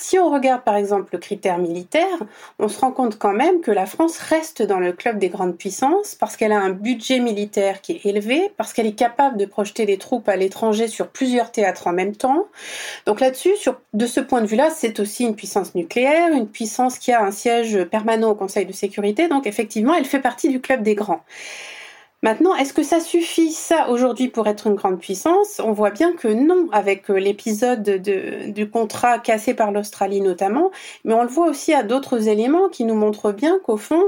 Si 0.01 0.17
on 0.17 0.31
regarde 0.31 0.63
par 0.63 0.75
exemple 0.75 1.09
le 1.13 1.19
critère 1.19 1.57
militaire, 1.59 2.17
on 2.57 2.67
se 2.67 2.79
rend 2.79 2.91
compte 2.91 3.19
quand 3.19 3.33
même 3.33 3.61
que 3.61 3.69
la 3.69 3.85
France 3.85 4.17
reste 4.17 4.63
dans 4.63 4.79
le 4.79 4.93
club 4.93 5.19
des 5.19 5.29
grandes 5.29 5.55
puissances 5.55 6.15
parce 6.15 6.37
qu'elle 6.37 6.51
a 6.51 6.59
un 6.59 6.71
budget 6.71 7.19
militaire 7.19 7.81
qui 7.81 7.93
est 7.93 8.05
élevé, 8.05 8.51
parce 8.57 8.73
qu'elle 8.73 8.87
est 8.87 8.97
capable 8.97 9.37
de 9.37 9.45
projeter 9.45 9.85
des 9.85 9.97
troupes 9.97 10.27
à 10.27 10.35
l'étranger 10.35 10.87
sur 10.87 11.09
plusieurs 11.09 11.51
théâtres 11.51 11.85
en 11.85 11.93
même 11.93 12.15
temps. 12.15 12.47
Donc 13.05 13.19
là-dessus, 13.19 13.53
de 13.93 14.05
ce 14.07 14.19
point 14.19 14.41
de 14.41 14.47
vue-là, 14.47 14.69
c'est 14.75 14.99
aussi 14.99 15.23
une 15.23 15.35
puissance 15.35 15.75
nucléaire, 15.75 16.31
une 16.33 16.47
puissance 16.47 16.97
qui 16.97 17.11
a 17.11 17.23
un 17.23 17.31
siège 17.31 17.83
permanent 17.85 18.31
au 18.31 18.35
Conseil 18.35 18.65
de 18.65 18.73
sécurité. 18.73 19.27
Donc 19.27 19.45
effectivement, 19.45 19.80
elle 19.97 20.05
fait 20.05 20.19
partie 20.19 20.49
du 20.49 20.61
club 20.61 20.83
des 20.83 20.95
grands. 20.95 21.23
Maintenant, 22.23 22.55
est-ce 22.55 22.71
que 22.73 22.83
ça 22.83 22.99
suffit 22.99 23.51
ça 23.51 23.89
aujourd'hui 23.89 24.27
pour 24.27 24.47
être 24.47 24.67
une 24.67 24.75
grande 24.75 24.99
puissance? 24.99 25.59
On 25.59 25.71
voit 25.71 25.89
bien 25.89 26.13
que 26.13 26.27
non, 26.27 26.67
avec 26.71 27.09
euh, 27.09 27.15
l'épisode 27.15 27.83
du 27.83 28.69
contrat 28.69 29.17
cassé 29.17 29.55
par 29.55 29.71
l'Australie 29.71 30.21
notamment, 30.21 30.69
mais 31.03 31.15
on 31.15 31.23
le 31.23 31.29
voit 31.29 31.47
aussi 31.47 31.73
à 31.73 31.81
d'autres 31.81 32.27
éléments 32.27 32.69
qui 32.69 32.85
nous 32.85 32.93
montrent 32.93 33.31
bien 33.31 33.57
qu'au 33.65 33.77
fond, 33.77 34.03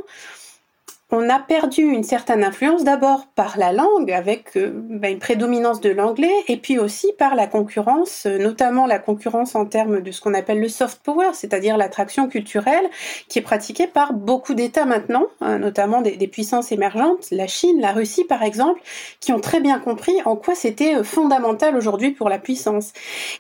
on 1.14 1.30
a 1.30 1.40
perdu 1.40 1.84
une 1.84 2.04
certaine 2.04 2.44
influence 2.44 2.84
d'abord 2.84 3.28
par 3.36 3.60
la 3.60 3.72
langue, 3.72 4.12
avec 4.12 4.58
euh, 4.58 4.72
bah, 4.74 5.10
une 5.10 5.20
prédominance 5.20 5.80
de 5.80 5.92
l'anglais, 5.92 6.34
et 6.48 6.58
puis 6.58 6.80
aussi 6.80 7.14
par 7.20 7.36
la 7.36 7.46
concurrence, 7.46 8.26
euh, 8.26 8.40
notamment 8.40 8.88
la 8.88 8.98
concurrence 8.98 9.54
en 9.54 9.68
termes 9.68 10.02
de 10.02 10.12
ce 10.12 10.22
qu'on 10.22 10.34
appelle 10.34 10.60
le 10.60 10.68
soft 10.68 11.04
power, 11.04 11.30
c'est-à-dire 11.34 11.78
l'attraction 11.78 12.28
culturelle, 12.28 12.90
qui 13.28 13.38
est 13.38 13.44
pratiquée 13.44 13.86
par 13.86 14.14
beaucoup 14.14 14.56
d'États 14.56 14.86
maintenant, 14.86 15.28
hein, 15.40 15.60
notamment 15.60 16.02
des, 16.02 16.28
puissances 16.28 16.72
émergentes, 16.72 17.28
la 17.30 17.46
Chine, 17.46 17.80
la 17.80 17.92
Russie 17.92 18.24
par 18.24 18.42
exemple, 18.42 18.82
qui 19.20 19.34
ont 19.34 19.40
très 19.40 19.60
bien 19.60 19.78
compris 19.78 20.16
en 20.26 20.36
quoi 20.36 20.56
c'était 20.56 20.96
euh, 20.96 21.04
fondamental 21.04 21.76
aujourd'hui 21.76 22.10
pour 22.10 22.28
la 22.28 22.40
puissance. 22.40 22.92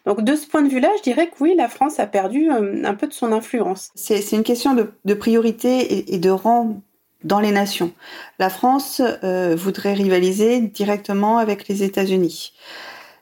Donc 0.06 0.22
de 0.22 0.36
ce 0.36 0.46
point 0.46 0.62
de 0.62 0.70
vue-là, 0.70 0.89
je 0.98 1.01
dirais 1.01 1.25
que 1.25 1.36
oui, 1.39 1.56
la 1.58 1.70
France 1.70 2.00
a 2.00 2.06
perdu 2.06 2.51
un 2.51 2.94
peu 2.94 3.08
de 3.08 3.13
son 3.13 3.32
influence. 3.32 3.89
C'est 3.96 4.32
une 4.32 4.44
question 4.44 4.75
de, 4.75 5.13
priorité 5.15 6.13
et 6.13 6.20
de 6.20 6.30
rang 6.30 6.75
dans 7.24 7.39
les 7.39 7.51
nations. 7.51 7.92
La 8.39 8.50
France 8.50 9.01
euh, 9.24 9.56
voudrait 9.58 9.94
rivaliser 9.94 10.62
directement 10.62 11.38
avec 11.38 11.68
les 11.68 11.84
États-Unis. 11.84 12.53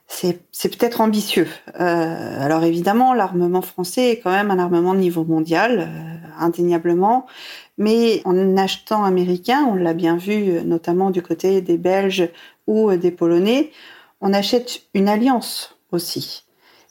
C'est 0.06 0.36
peut-être 0.76 1.00
ambitieux. 1.00 1.48
Euh, 1.80 2.44
alors 2.44 2.64
évidemment, 2.64 3.14
l'armement 3.14 3.62
français 3.62 4.10
est 4.10 4.20
quand 4.20 4.30
même 4.30 4.50
un 4.50 4.58
armement 4.58 4.92
de 4.92 4.98
niveau 4.98 5.24
mondial, 5.24 5.88
euh, 5.88 6.28
indéniablement. 6.38 7.26
Mais 7.78 8.20
en 8.26 8.56
achetant 8.58 9.04
américain, 9.04 9.66
on 9.70 9.74
l'a 9.74 9.94
bien 9.94 10.16
vu, 10.16 10.62
notamment 10.64 11.10
du 11.10 11.22
côté 11.22 11.62
des 11.62 11.78
Belges 11.78 12.28
ou 12.66 12.94
des 12.94 13.10
Polonais, 13.10 13.70
on 14.20 14.34
achète 14.34 14.82
une 14.92 15.08
alliance 15.08 15.76
aussi. 15.90 16.44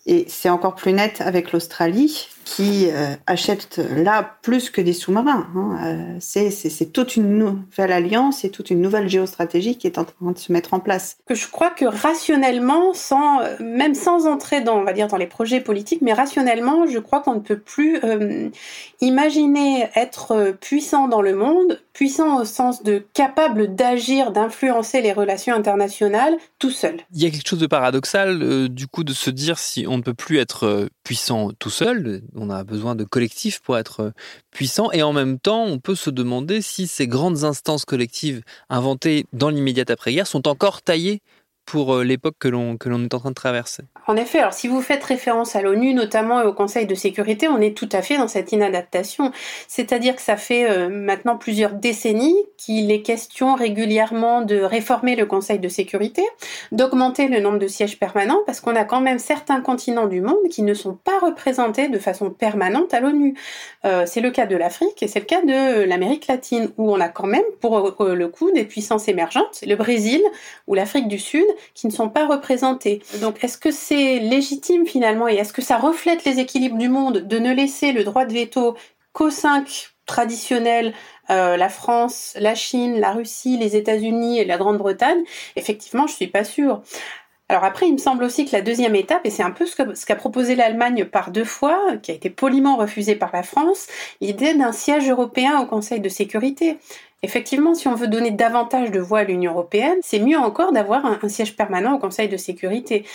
Et 0.08 0.26
c'est 0.28 0.50
encore 0.50 0.74
plus 0.74 0.94
net 0.94 1.22
avec 1.22 1.52
l'Australie, 1.52 2.28
qui 2.44 2.88
euh, 2.90 3.16
achète 3.28 3.78
là 3.78 4.38
plus 4.42 4.70
que 4.70 4.82
des 4.82 4.94
sous-marins. 4.94 5.48
Hein. 5.56 5.78
Euh, 5.84 6.18
c'est 6.20 6.94
toute 6.94 7.16
une 7.16 7.38
nouvelle 7.38 7.92
alliance 7.92 8.44
et 8.44 8.50
toute 8.50 8.70
une 8.70 8.82
nouvelle 8.82 9.10
géostratégie 9.10 9.78
qui 9.78 9.88
est 9.88 9.98
en 9.98 10.06
train 10.06 10.32
de 10.32 10.38
se 10.38 10.52
mettre 10.52 10.74
en 10.74 10.80
place. 10.80 11.18
Que 11.28 11.36
je 11.36 11.48
crois 11.48 11.70
que 11.70 11.86
rationnellement, 11.86 12.94
sans, 12.94 13.42
euh, 13.42 13.56
même 13.60 13.96
sans 13.96 14.28
entrer 14.28 14.62
dans, 14.62 14.78
on 14.80 14.84
va 14.84 14.94
dire, 14.94 15.08
dans 15.08 15.18
les 15.18 15.28
projets 15.28 15.62
politiques, 15.62 16.02
mais 16.02 16.14
rationnellement, 16.14 16.88
je 16.88 17.00
crois 17.00 17.22
qu'on 17.22 17.36
ne 17.36 17.40
peut 17.40 17.60
plus 17.60 18.00
imaginer 19.02 19.90
être 19.96 20.56
puissant 20.60 21.08
dans 21.08 21.22
le 21.22 21.36
monde, 21.36 21.80
puissant 21.94 22.42
au 22.42 22.46
sens 22.46 22.84
de 22.84 23.04
capable 23.14 23.76
d'agir, 23.76 24.32
d'influencer 24.32 25.02
les 25.02 25.14
relations 25.14 25.54
internationales 25.54 26.36
tout 26.60 26.72
seul. 26.72 26.98
Il 27.14 27.22
y 27.22 27.26
a 27.26 27.30
quelque 27.30 27.48
chose 27.48 27.60
de 27.60 27.68
paradoxal, 27.68 28.70
du 28.70 28.88
coup, 28.88 29.04
de 29.04 29.14
se 29.14 29.30
dire 29.30 29.60
si 29.60 29.86
on 29.88 29.98
ne 29.98 30.04
peut 30.04 30.14
plus 30.14 30.38
être 30.38 30.90
puissant 31.04 31.52
tout 31.60 31.70
seul, 31.70 32.22
on 32.42 32.50
a 32.50 32.64
besoin 32.64 32.96
de 32.96 33.04
collectifs 33.04 33.60
pour 33.60 33.78
être 33.78 34.00
euh, 34.02 34.12
puissant, 34.50 34.92
et 34.92 35.04
en 35.04 35.14
même 35.14 35.40
temps, 35.40 35.64
on 35.64 35.80
peut 35.80 35.96
se 35.96 36.10
demander 36.10 36.62
si 36.62 36.88
ces 36.88 37.08
grandes 37.08 37.44
instances 37.44 37.86
collectives 37.86 38.42
inventées 38.70 39.28
dans 39.32 39.50
l'immédiate 39.50 39.92
après-guerre 39.92 40.28
sont 40.28 40.48
encore 40.48 40.82
taillées 40.82 41.22
pour 41.72 41.96
euh, 41.96 42.04
l'époque 42.04 42.36
que 42.38 42.50
l'on 42.50 42.74
est 42.76 43.14
en 43.14 43.20
train 43.20 43.30
de 43.30 43.34
traverser. 43.34 43.84
En 44.06 44.18
effet, 44.18 44.40
alors 44.40 44.52
si 44.52 44.68
vous 44.68 44.82
faites 44.82 45.06
référence 45.06 45.56
à 45.56 45.62
l'ONU 45.62 45.94
notamment 45.94 46.42
et 46.42 46.46
au 46.46 46.52
Conseil 46.52 46.86
de 46.86 46.96
sécurité, 46.96 47.48
on 47.48 47.62
est 47.62 47.78
tout 47.78 47.88
à 47.94 48.02
fait 48.02 48.18
dans 48.18 48.28
cette 48.28 48.52
inadaptation. 48.52 49.32
C'est-à-dire 49.70 50.18
que 50.18 50.22
ça 50.22 50.36
fait 50.36 50.70
euh, 50.70 50.90
maintenant 50.90 51.38
plusieurs 51.38 51.72
décennies 51.72 52.36
qu'il 52.58 52.92
est 52.92 53.04
question 53.04 53.56
régulièrement 53.56 54.42
de 54.42 54.58
réformer 54.58 55.16
le 55.16 55.26
Conseil 55.26 55.60
de 55.60 55.70
sécurité, 55.70 56.24
d'augmenter 56.74 57.30
le 57.30 57.40
nombre 57.40 57.58
de 57.58 57.68
sièges 57.68 57.98
permanents, 57.98 58.42
parce 58.46 58.60
qu'on 58.60 58.76
a 58.76 58.84
quand 58.84 59.00
même 59.00 59.18
certains 59.18 59.62
continents 59.62 60.08
du 60.08 60.20
monde 60.20 60.50
qui 60.50 60.64
ne 60.64 60.74
sont 60.74 60.96
pas 60.96 61.20
représentés 61.20 61.88
de 61.88 62.00
façon 62.00 62.32
permanente 62.32 62.94
à 62.94 63.00
l'ONU. 63.00 63.36
Euh, 63.86 64.04
c'est 64.06 64.20
le 64.20 64.32
cas 64.32 64.46
de 64.46 64.58
l'Afrique 64.58 65.02
et 65.02 65.08
c'est 65.08 65.20
le 65.20 65.26
cas 65.26 65.42
de 65.42 65.84
l'Amérique 65.86 66.28
latine, 66.28 66.70
où 66.78 66.92
on 66.92 67.00
a 67.00 67.08
quand 67.08 67.28
même 67.28 67.46
pour 67.62 67.96
le 68.04 68.28
coup 68.28 68.52
des 68.52 68.66
puissances 68.66 69.08
émergentes, 69.08 69.64
le 69.66 69.76
Brésil 69.76 70.22
ou 70.68 70.74
l'Afrique 70.74 71.08
du 71.08 71.18
Sud, 71.18 71.46
qui 71.74 71.88
ne 71.88 71.92
sont 71.92 72.10
pas 72.10 72.28
représentés. 72.28 73.02
Donc 73.22 73.44
est-ce 73.44 73.58
que 73.58 73.72
c'est 73.72 74.20
légitime 74.20 74.86
finalement 74.86 75.28
et 75.28 75.36
est-ce 75.36 75.54
que 75.54 75.62
ça 75.62 75.78
reflète 75.78 76.26
les 76.26 76.40
équilibres 76.40 76.78
du 76.78 76.90
monde 76.90 77.20
de 77.20 77.40
ne 77.40 77.54
laisser 77.54 77.92
le 77.92 78.04
droit 78.04 78.26
de 78.26 78.34
veto 78.34 78.76
qu'aux 79.14 79.30
cinq 79.30 79.92
traditionnels, 80.06 80.94
euh, 81.30 81.56
la 81.58 81.70
France, 81.70 82.34
la 82.40 82.56
Chine, 82.56 83.00
la 83.00 83.12
Russie, 83.12 83.58
les 83.58 83.76
États-Unis 83.76 84.40
et 84.40 84.46
la 84.46 84.58
Grande-Bretagne? 84.58 85.24
Effectivement, 85.56 86.08
je 86.08 86.14
suis 86.14 86.28
pas 86.28 86.44
sûre. 86.44 86.82
Alors 87.52 87.66
après, 87.66 87.86
il 87.86 87.92
me 87.92 87.98
semble 87.98 88.24
aussi 88.24 88.46
que 88.46 88.56
la 88.56 88.62
deuxième 88.62 88.96
étape, 88.96 89.26
et 89.26 89.30
c'est 89.30 89.44
un 89.44 89.52
peu 89.52 89.66
ce 89.66 90.06
qu'a 90.06 90.16
proposé 90.16 90.56
l'Allemagne 90.56 91.04
par 91.04 91.32
deux 91.32 91.44
fois, 91.44 91.98
qui 92.02 92.12
a 92.12 92.14
été 92.14 92.30
poliment 92.30 92.78
refusé 92.78 93.16
par 93.16 93.32
la 93.34 93.44
France, 93.44 93.88
l'idée 94.22 94.54
d'un 94.54 94.72
siège 94.72 95.10
européen 95.10 95.60
au 95.60 95.66
Conseil 95.66 96.00
de 96.00 96.08
sécurité. 96.08 96.78
Effectivement, 97.24 97.76
si 97.76 97.88
on 97.88 97.94
veut 97.94 98.08
donner 98.08 98.32
davantage 98.32 98.90
de 98.90 99.00
voix 99.00 99.20
à 99.20 99.24
l'Union 99.24 99.52
européenne, 99.52 100.00
c'est 100.02 100.18
mieux 100.18 100.40
encore 100.40 100.72
d'avoir 100.72 101.06
un, 101.06 101.30
siège 101.30 101.56
permanent 101.56 101.94
au 101.94 102.00
Conseil 102.00 102.28
de 102.28 102.36
sécurité. 102.38 103.06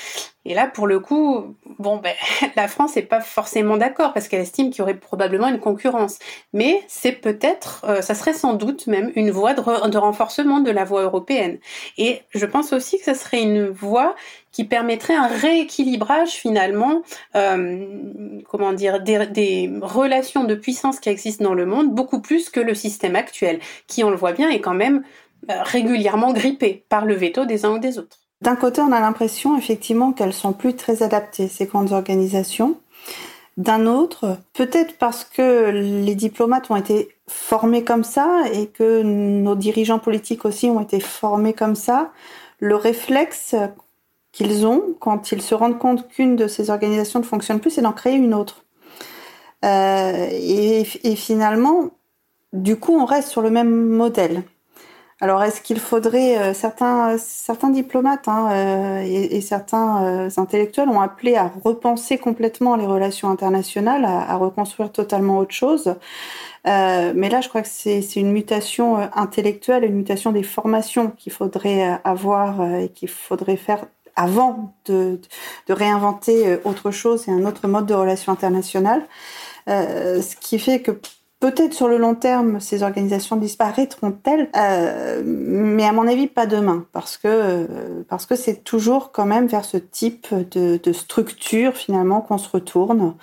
Et 0.45 0.55
là, 0.55 0.69
pour 0.69 0.87
le 0.87 1.01
coup, 1.01 1.57
bon, 1.81 1.97
ben, 1.97 2.15
la 2.57 2.69
France 2.69 2.95
n'est 2.95 3.03
pas 3.03 3.21
forcément 3.21 3.77
d'accord 3.77 4.13
parce 4.13 4.29
qu'elle 4.29 4.43
estime 4.43 4.71
qu'il 4.71 4.79
y 4.79 4.83
aurait 4.83 4.95
probablement 4.95 5.49
une 5.49 5.59
concurrence. 5.59 6.21
Mais 6.53 6.85
c'est 6.87 7.11
peut-être, 7.11 7.85
euh, 7.89 8.01
ça 8.01 8.15
serait 8.15 8.33
sans 8.33 8.55
doute 8.55 8.87
même 8.87 9.11
une 9.17 9.33
voie 9.33 9.55
de, 9.55 9.99
renforcement 9.99 10.61
de 10.61 10.71
la 10.71 10.85
voie 10.85 11.03
européenne. 11.03 11.59
Et 11.99 12.23
je 12.31 12.47
pense 12.47 12.73
aussi 12.73 12.99
que 12.99 13.05
ça 13.05 13.15
serait 13.15 13.43
une 13.43 13.67
voie 13.67 14.15
qui 14.57 14.65
permettrait 14.65 15.15
un 15.15 15.27
rééquilibrage 15.27 16.31
finalement, 16.31 17.03
euh, 17.35 18.41
comment 18.49 18.73
dire, 18.73 19.03
des, 19.03 19.27
des, 19.27 19.71
relations 19.83 20.45
de 20.45 20.55
puissance 20.55 20.99
qui 20.99 21.11
existent 21.11 21.45
dans 21.45 21.53
le 21.53 21.67
monde 21.67 21.95
beaucoup 21.95 22.23
plus 22.23 22.49
que 22.49 22.61
le 22.61 22.75
système 22.75 23.17
actuel, 23.17 23.61
qui 23.87 24.03
on 24.03 24.09
le 24.09 24.17
voit 24.17 24.33
bien 24.33 24.49
est 24.49 24.63
quand 24.63 24.73
même 24.73 25.03
régulièrement 25.47 26.33
grippées 26.33 26.87
par 26.89 27.05
le 27.05 27.13
veto 27.13 27.45
des 27.45 27.67
uns 27.67 27.75
ou 27.75 27.79
des 27.79 27.99
autres. 27.99 28.17
D'un 28.41 28.57
côté, 28.57 28.81
on 28.81 28.93
a 28.93 29.01
l'impression 29.01 29.59
effectivement 29.59 30.13
qu'elles 30.13 30.33
sont 30.33 30.55
plus 30.55 30.75
très 30.75 31.03
adaptées, 31.03 31.49
ces 31.49 31.67
grandes 31.67 31.93
organisations. 31.93 32.81
D'un 33.59 33.85
autre, 33.85 34.39
peut-être 34.55 34.97
parce 34.97 35.25
que 35.25 35.69
les 35.69 36.15
diplomates 36.15 36.71
ont 36.71 36.77
été 36.77 37.11
formés 37.29 37.85
comme 37.85 38.05
ça 38.05 38.45
et 38.55 38.69
que 38.69 39.03
nos 39.03 39.55
dirigeants 39.55 39.99
politiques 39.99 40.47
aussi 40.47 40.71
ont 40.71 40.81
été 40.81 40.99
formés 40.99 41.53
comme 41.53 41.75
ça, 41.75 42.11
le 42.59 42.75
réflexe 42.75 43.55
qu'ils 44.37 44.67
ont 44.67 44.95
quand 45.01 45.33
ils 45.33 45.41
se 45.41 45.55
rendent 45.55 45.79
compte 45.79 46.09
qu'une 46.09 46.37
de 46.37 46.47
ces 46.47 46.69
organisations 46.69 47.21
ne 47.21 47.25
fonctionne 47.25 47.59
plus, 47.59 47.71
c'est 47.71 47.81
d'en 47.81 47.93
créer 47.93 48.17
une 48.17 48.35
autre. 48.35 48.67
Euh, 49.65 50.29
et, 50.31 50.85
finalement, 51.17 51.91
du 52.53 52.77
coup, 52.77 52.93
on 52.93 53.07
reste 53.07 53.29
sur 53.29 53.41
le 53.41 53.49
même 53.49 53.87
modèle. 53.87 54.43
Alors, 55.23 55.43
est-ce 55.43 55.63
qu'il 55.63 55.81
faudrait 55.81 56.37
euh, 56.37 56.53
certains 56.53 57.71
diplomates 57.71 58.29
hein, 58.29 58.51
euh, 58.53 59.03
et, 59.03 59.41
certains 59.41 60.29
intellectuels 60.37 60.91
ont 60.91 61.01
appelé 61.01 61.37
à 61.37 61.51
repenser 61.65 62.19
complètement 62.19 62.77
les 62.77 62.85
relations 62.85 63.31
internationales, 63.31 64.05
à 64.05 64.37
reconstruire 64.37 64.93
totalement 64.93 65.39
autre 65.39 65.55
chose. 65.55 65.95
mais 66.67 67.31
là, 67.31 67.41
je 67.41 67.49
crois 67.49 67.63
que 67.63 67.69
c'est 67.71 68.17
une 68.17 68.33
mutation 68.33 68.99
intellectuelle, 69.15 69.85
une 69.85 69.95
mutation 69.95 70.31
des 70.31 70.43
formations 70.43 71.11
qu'il 71.11 71.33
faudrait 71.33 71.99
avoir 72.05 72.63
et 72.77 72.91
qu'il 72.91 73.09
faudrait 73.09 73.57
faire 73.57 73.87
avant 74.17 74.75
de, 74.87 75.21
réinventer 75.69 76.59
autre 76.65 76.91
chose 76.91 77.29
et 77.29 77.33
un 77.33 77.45
autre 77.45 77.69
mode 77.69 77.87
de 77.87 77.95
relation 77.95 78.33
internationale. 78.33 79.07
ce 79.67 80.37
qui 80.37 80.59
fait 80.59 80.81
que 80.81 80.93
Peut-être 81.39 81.75
sur 81.75 81.87
le 81.87 81.99
long 81.99 82.15
terme, 82.15 82.61
ces 82.61 82.83
organisations 82.83 83.37
disparaîtront-elles, 83.37 84.49
euh, 84.57 85.23
mais 85.23 85.85
à 85.85 85.93
mon 85.93 86.09
avis 86.09 86.29
pas 86.29 86.47
demain, 86.47 86.87
parce 86.93 87.19
que 87.19 88.03
parce 88.09 88.25
que 88.25 88.35
c'est 88.35 88.65
toujours 88.65 89.13
quand 89.13 89.27
même 89.27 89.47
vers 89.47 89.67
ce 89.67 89.77
type 89.77 90.29
de, 90.33 90.81
de 90.83 90.93
structure 90.95 91.75
finalement 91.75 92.23
qu'on 92.23 92.39
se 92.39 92.49
retourne 92.49 93.17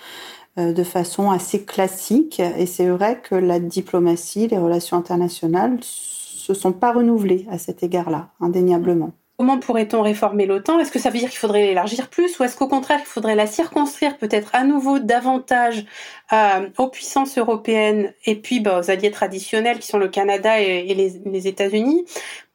euh, 0.59 0.73
de 0.73 0.83
façon 0.83 1.31
assez 1.31 1.65
classique. 1.65 2.39
Et 2.39 2.67
c'est 2.67 2.87
vrai 2.87 3.19
que 3.19 3.33
la 3.33 3.59
diplomatie, 3.59 4.47
les 4.47 4.59
relations 4.59 4.97
internationales, 4.97 5.79
se 5.81 6.53
sont 6.53 6.73
pas 6.73 6.93
renouvelées 6.93 7.47
à 7.49 7.57
cet 7.57 7.81
égard-là, 7.81 8.29
indéniablement. 8.39 9.13
Comment 9.37 9.57
pourrait-on 9.57 10.03
réformer 10.03 10.45
l'OTAN? 10.45 10.79
Est-ce 10.79 10.91
que 10.91 10.99
ça 10.99 11.09
veut 11.09 11.17
dire 11.17 11.29
qu'il 11.29 11.39
faudrait 11.39 11.65
l'élargir 11.65 12.07
plus 12.07 12.37
ou 12.37 12.43
est-ce 12.43 12.55
qu'au 12.55 12.67
contraire 12.67 12.99
il 13.01 13.07
faudrait 13.07 13.33
la 13.33 13.47
circonscrire 13.47 14.17
peut-être 14.17 14.49
à 14.53 14.63
nouveau 14.63 14.99
davantage 14.99 15.85
euh, 16.31 16.69
aux 16.77 16.87
puissances 16.87 17.37
européennes 17.39 18.13
et 18.25 18.35
puis 18.35 18.59
bah, 18.59 18.79
aux 18.79 18.91
alliés 18.91 19.09
traditionnels 19.09 19.79
qui 19.79 19.87
sont 19.87 19.97
le 19.97 20.07
Canada 20.07 20.61
et, 20.61 20.93
les, 20.93 21.47
États-Unis? 21.47 22.05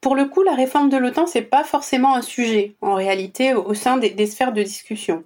Pour 0.00 0.14
le 0.14 0.26
coup, 0.26 0.44
la 0.44 0.54
réforme 0.54 0.88
de 0.88 0.96
l'OTAN 0.96 1.26
c'est 1.26 1.42
pas 1.42 1.64
forcément 1.64 2.14
un 2.14 2.22
sujet 2.22 2.76
en 2.80 2.94
réalité 2.94 3.54
au, 3.54 3.74
sein 3.74 3.96
des, 3.96 4.10
des 4.10 4.26
sphères 4.26 4.52
de 4.52 4.62
discussion. 4.62 5.24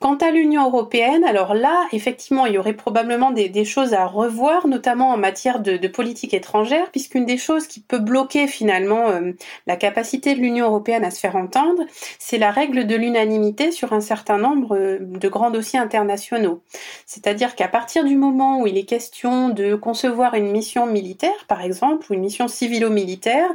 Quant 0.00 0.14
à 0.14 0.30
l'Union 0.30 0.64
européenne, 0.64 1.24
alors 1.24 1.54
là, 1.54 1.88
effectivement, 1.90 2.46
il 2.46 2.52
y 2.52 2.58
aurait 2.58 2.72
probablement 2.72 3.32
des, 3.32 3.64
choses 3.64 3.94
à 3.94 4.06
revoir, 4.06 4.68
notamment 4.68 5.10
en 5.10 5.16
matière 5.16 5.58
de, 5.58 5.88
politique 5.88 6.34
étrangère, 6.34 6.92
puisqu'une 6.92 7.26
des 7.26 7.36
choses 7.36 7.66
qui 7.66 7.80
peut 7.80 7.98
bloquer 7.98 8.46
finalement 8.46 9.08
euh, 9.08 9.32
la 9.66 9.74
capacité 9.74 10.36
de 10.36 10.40
l'Union 10.40 10.66
européenne 10.66 11.04
à 11.04 11.10
se 11.10 11.18
faire 11.18 11.34
entendre, 11.34 11.82
c'est 12.20 12.38
la 12.38 12.52
règle 12.52 12.86
de 12.86 12.94
l'unanimité 12.94 13.72
sur 13.72 13.92
un 13.92 14.00
certain 14.00 14.38
nombre 14.38 14.76
euh, 14.76 14.98
de 15.00 15.28
grands 15.28 15.50
dossiers 15.50 15.80
internationaux. 15.80 16.62
C'est-à-dire 17.04 17.56
qu'à 17.56 17.66
partir 17.66 18.04
du 18.04 18.16
moment 18.16 18.60
où 18.60 18.68
il 18.68 18.78
est 18.78 18.84
question 18.84 19.48
de 19.48 19.74
concevoir 19.74 20.34
une 20.34 20.52
mission 20.52 20.86
militaire, 20.86 21.44
par 21.48 21.62
exemple, 21.62 22.06
ou 22.08 22.14
une 22.14 22.20
mission 22.20 22.46
civilo-militaire, 22.46 23.50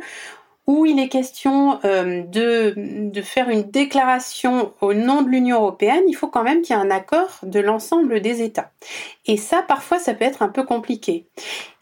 où 0.65 0.85
il 0.85 0.97
est 0.99 1.09
question 1.09 1.79
euh, 1.83 2.23
de, 2.23 3.21
faire 3.21 3.49
une 3.49 3.63
déclaration 3.63 4.73
au 4.79 4.93
nom 4.93 5.21
de 5.21 5.29
l'Union 5.29 5.57
européenne, 5.57 6.03
il 6.07 6.13
faut 6.13 6.27
quand 6.27 6.43
même 6.43 6.61
qu'il 6.61 6.75
y 6.75 6.79
ait 6.79 6.81
un 6.81 6.91
accord 6.91 7.39
de 7.43 7.59
l'ensemble 7.59 8.21
des 8.21 8.41
États. 8.41 8.71
Et 9.25 9.35
ça, 9.35 9.61
parfois, 9.61 9.99
ça 9.99 10.13
peut 10.13 10.23
être 10.23 10.41
un 10.41 10.47
peu 10.47 10.63
compliqué. 10.63 11.25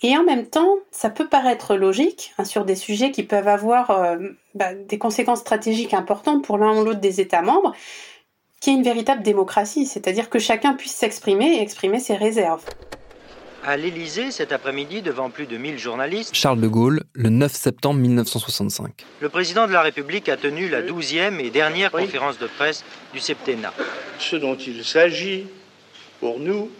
Et 0.01 0.17
en 0.17 0.23
même 0.23 0.47
temps, 0.47 0.77
ça 0.89 1.11
peut 1.11 1.27
paraître 1.27 1.75
logique 1.75 2.33
hein, 2.37 2.43
sur 2.43 2.65
des 2.65 2.75
sujets 2.75 3.11
qui 3.11 3.23
peuvent 3.23 3.47
avoir 3.47 3.91
euh, 3.91 4.17
bah, 4.55 4.73
des 4.73 4.97
conséquences 4.97 5.41
stratégiques 5.41 5.93
importantes 5.93 6.43
pour 6.43 6.57
l'un 6.57 6.79
ou 6.79 6.83
l'autre 6.83 7.01
des 7.01 7.21
États 7.21 7.43
membres, 7.43 7.73
qu'il 8.59 8.73
y 8.73 8.75
ait 8.75 8.79
une 8.79 8.85
véritable 8.85 9.21
démocratie, 9.21 9.85
c'est-à-dire 9.85 10.29
que 10.29 10.39
chacun 10.39 10.73
puisse 10.73 10.95
s'exprimer 10.95 11.57
et 11.57 11.61
exprimer 11.61 11.99
ses 11.99 12.15
réserves. 12.15 12.65
À 13.63 13.77
l'Élysée, 13.77 14.31
cet 14.31 14.51
après-midi, 14.51 15.03
devant 15.03 15.29
plus 15.29 15.45
de 15.45 15.55
1000 15.55 15.77
journalistes, 15.77 16.33
Charles 16.33 16.59
de 16.59 16.67
Gaulle, 16.67 17.03
le 17.13 17.29
9 17.29 17.51
septembre 17.51 17.99
1965. 17.99 19.05
Le 19.19 19.29
président 19.29 19.67
de 19.67 19.71
la 19.71 19.83
République 19.83 20.29
a 20.29 20.37
tenu 20.37 20.67
la 20.67 20.81
douzième 20.81 21.39
et 21.39 21.51
dernière 21.51 21.91
conférence 21.91 22.39
de 22.39 22.47
presse 22.47 22.83
du 23.13 23.19
septennat. 23.19 23.71
Ce 24.17 24.35
dont 24.35 24.55
il 24.55 24.83
s'agit 24.83 25.45
pour 26.19 26.39
nous, 26.39 26.71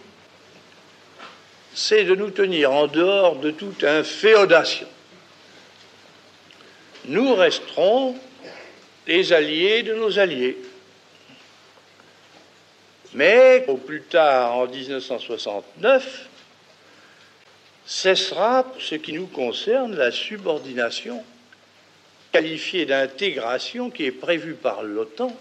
c'est 1.72 2.02
de 2.02 2.16
nous 2.16 2.30
tenir 2.30 2.72
en 2.72 2.88
dehors 2.88 3.36
de 3.36 3.52
toute 3.52 3.84
inféodation. 3.84 4.88
Nous 7.06 7.32
resterons 7.36 8.16
les 9.06 9.32
alliés 9.32 9.84
de 9.84 9.94
nos 9.94 10.18
alliés. 10.18 10.58
Mais 13.14 13.64
au 13.68 13.76
plus 13.76 14.02
tard, 14.02 14.56
en 14.56 14.66
1969, 14.66 16.28
cessera, 17.86 18.64
pour 18.64 18.80
ce 18.80 18.94
qui 18.94 19.12
nous 19.12 19.26
concerne, 19.26 19.96
la 19.96 20.10
subordination 20.10 21.22
qualifiée 22.32 22.86
d'intégration 22.86 23.90
qui 23.90 24.04
est 24.04 24.12
prévue 24.12 24.54
par 24.54 24.82
l'OTAN 24.82 25.36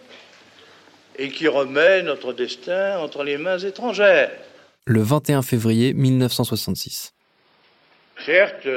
et 1.18 1.30
qui 1.30 1.48
remet 1.48 2.04
notre 2.04 2.34
destin 2.34 3.00
entre 3.00 3.24
les 3.24 3.38
mains 3.38 3.60
étrangères. 3.60 4.32
Le 4.86 5.02
21 5.02 5.42
février 5.42 5.94
1966. 5.94 7.14
Certes, 8.26 8.68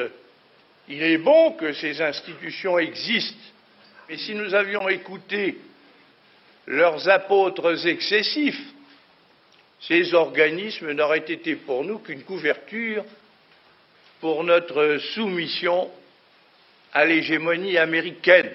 il 0.89 1.03
est 1.03 1.19
bon 1.19 1.53
que 1.53 1.73
ces 1.73 2.01
institutions 2.03 2.79
existent, 2.79 3.39
mais 4.09 4.19
si 4.19 4.35
nous 4.35 4.55
avions 4.55 4.89
écouté 4.89 5.59
leurs 6.67 7.09
apôtres 7.09 7.87
excessifs, 7.87 8.63
ces 9.81 10.15
organismes 10.15 10.93
n'auraient 10.93 11.19
été 11.19 11.57
pour 11.57 11.85
nous 11.85 11.99
qu'une 11.99 12.23
couverture 12.23 13.05
pour 14.25 14.43
notre 14.43 14.97
soumission 15.13 15.91
à 16.95 17.05
l'hégémonie 17.05 17.77
américaine. 17.77 18.51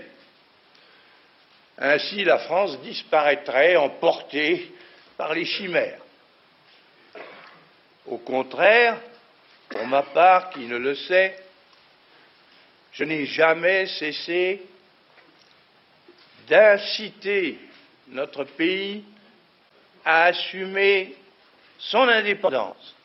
Ainsi, 1.78 2.24
la 2.24 2.40
France 2.40 2.82
disparaîtrait 2.82 3.76
emportée 3.76 4.72
par 5.16 5.36
les 5.36 5.46
chimères. 5.46 6.02
Au 8.08 8.18
contraire, 8.18 8.98
pour 9.70 9.86
ma 9.86 10.02
part, 10.02 10.50
qui 10.50 10.62
ne 10.62 10.78
le 10.78 10.96
sait, 10.96 11.38
je 12.94 13.04
n'ai 13.04 13.28
jamais 13.28 13.86
cessé 13.86 14.64
d'inciter 16.48 17.60
notre 18.08 18.44
pays 18.44 19.04
à 20.04 20.24
assumer 20.24 21.14
son 21.78 22.10
indépendance 22.10 22.96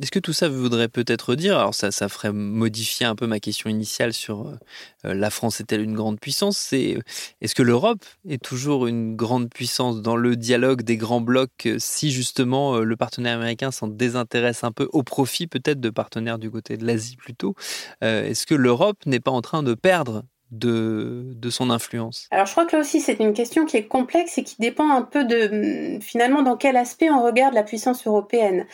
est-ce 0.00 0.10
que 0.10 0.18
tout 0.18 0.32
ça 0.32 0.48
voudrait 0.48 0.88
peut-être 0.88 1.36
dire, 1.36 1.56
alors 1.56 1.74
ça, 1.74 1.90
ferait 2.08 2.32
modifier 2.32 3.06
un 3.06 3.14
peu 3.14 3.28
ma 3.28 3.38
question 3.38 3.70
initiale 3.70 4.12
sur 4.12 4.48
euh, 4.48 4.58
euh, 5.04 5.14
la 5.14 5.30
France 5.30 5.60
est-elle 5.60 5.82
une 5.82 5.94
grande 5.94 6.18
puissance 6.18 6.58
C'est 6.58 6.98
est-ce 7.40 7.54
que 7.54 7.62
l'Europe 7.62 8.04
est 8.28 8.42
toujours 8.42 8.88
une 8.88 9.14
grande 9.14 9.50
puissance 9.50 10.02
dans 10.02 10.16
le 10.16 10.34
dialogue 10.34 10.82
des 10.82 10.96
grands 10.96 11.20
blocs 11.20 11.68
si 11.78 12.10
justement 12.10 12.76
euh, 12.76 12.82
le 12.82 12.96
partenaire 12.96 13.36
américain 13.36 13.70
s'en 13.70 13.86
désintéresse 13.86 14.64
un 14.64 14.72
peu 14.72 14.88
au 14.92 15.04
profit 15.04 15.46
peut-être 15.46 15.80
de 15.80 15.90
partenaires 15.90 16.38
du 16.40 16.50
côté 16.50 16.76
de 16.76 16.84
l'Asie 16.84 17.16
plutôt 17.16 17.54
Est-ce 18.00 18.46
que 18.46 18.54
l'Europe 18.54 19.06
n'est 19.06 19.20
pas 19.20 19.30
en 19.30 19.42
train 19.42 19.62
de 19.62 19.74
perdre 19.74 20.24
de, 20.50 21.50
son 21.50 21.70
influence 21.70 22.28
Alors 22.30 22.46
je 22.46 22.52
crois 22.52 22.64
que 22.64 22.76
là 22.76 22.80
aussi 22.80 23.00
c'est 23.00 23.18
une 23.20 23.32
question 23.32 23.64
qui 23.64 23.76
est 23.76 23.86
complexe 23.86 24.38
et 24.38 24.44
qui 24.44 24.56
dépend 24.58 24.90
un 24.90 25.02
peu 25.02 25.24
de 25.24 25.98
finalement 26.00 26.42
dans 26.42 26.56
quel 26.56 26.76
aspect 26.76 27.10
on 27.10 27.22
regarde 27.22 27.54
la 27.54 27.62
puissance 27.62 28.06
européenne 28.06 28.66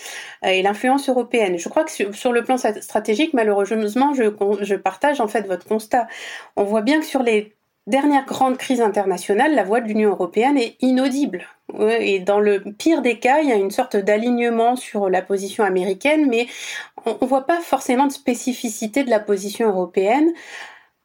euh, 0.45 0.49
et 0.49 0.63
l'influence 0.63 1.09
européenne. 1.09 1.59
Je 1.59 1.69
crois 1.69 1.85
que 1.85 2.13
sur, 2.13 2.33
le 2.33 2.45
plan 2.45 2.57
stratégique, 2.59 3.35
malheureusement, 3.35 4.15
je, 4.15 4.25
je 4.63 4.75
partage 4.75 5.21
en 5.21 5.29
fait 5.29 5.47
votre 5.47 5.67
constat. 5.67 6.07
On 6.57 6.65
voit 6.65 6.83
bien 6.83 7.01
que 7.01 7.07
sur 7.07 7.23
les 7.23 7.57
dernières 7.87 8.25
grandes 8.25 8.57
crises 8.57 8.81
internationales, 8.81 9.55
la 9.55 9.65
voix 9.65 9.81
de 9.81 9.89
l'Union 9.89 10.11
européenne 10.11 10.57
est 10.57 10.77
inaudible. 10.81 11.47
Et 11.79 12.21
dans 12.21 12.41
le 12.41 12.61
pire 12.61 13.03
des 13.03 13.19
cas, 13.19 13.41
il 13.41 13.49
y 13.49 13.53
a 13.53 13.57
une 13.57 13.71
sorte 13.71 13.97
d'alignement 13.97 14.77
sur 14.77 15.09
la 15.09 15.23
position 15.23 15.65
américaine, 15.65 16.29
mais 16.29 16.47
on 17.07 17.17
ne 17.21 17.27
voit 17.27 17.47
pas 17.47 17.61
forcément 17.61 18.07
de 18.07 18.13
spécificité 18.13 19.05
de 19.05 19.11
la 19.11 19.21
position 19.21 19.69
européenne 19.69 20.31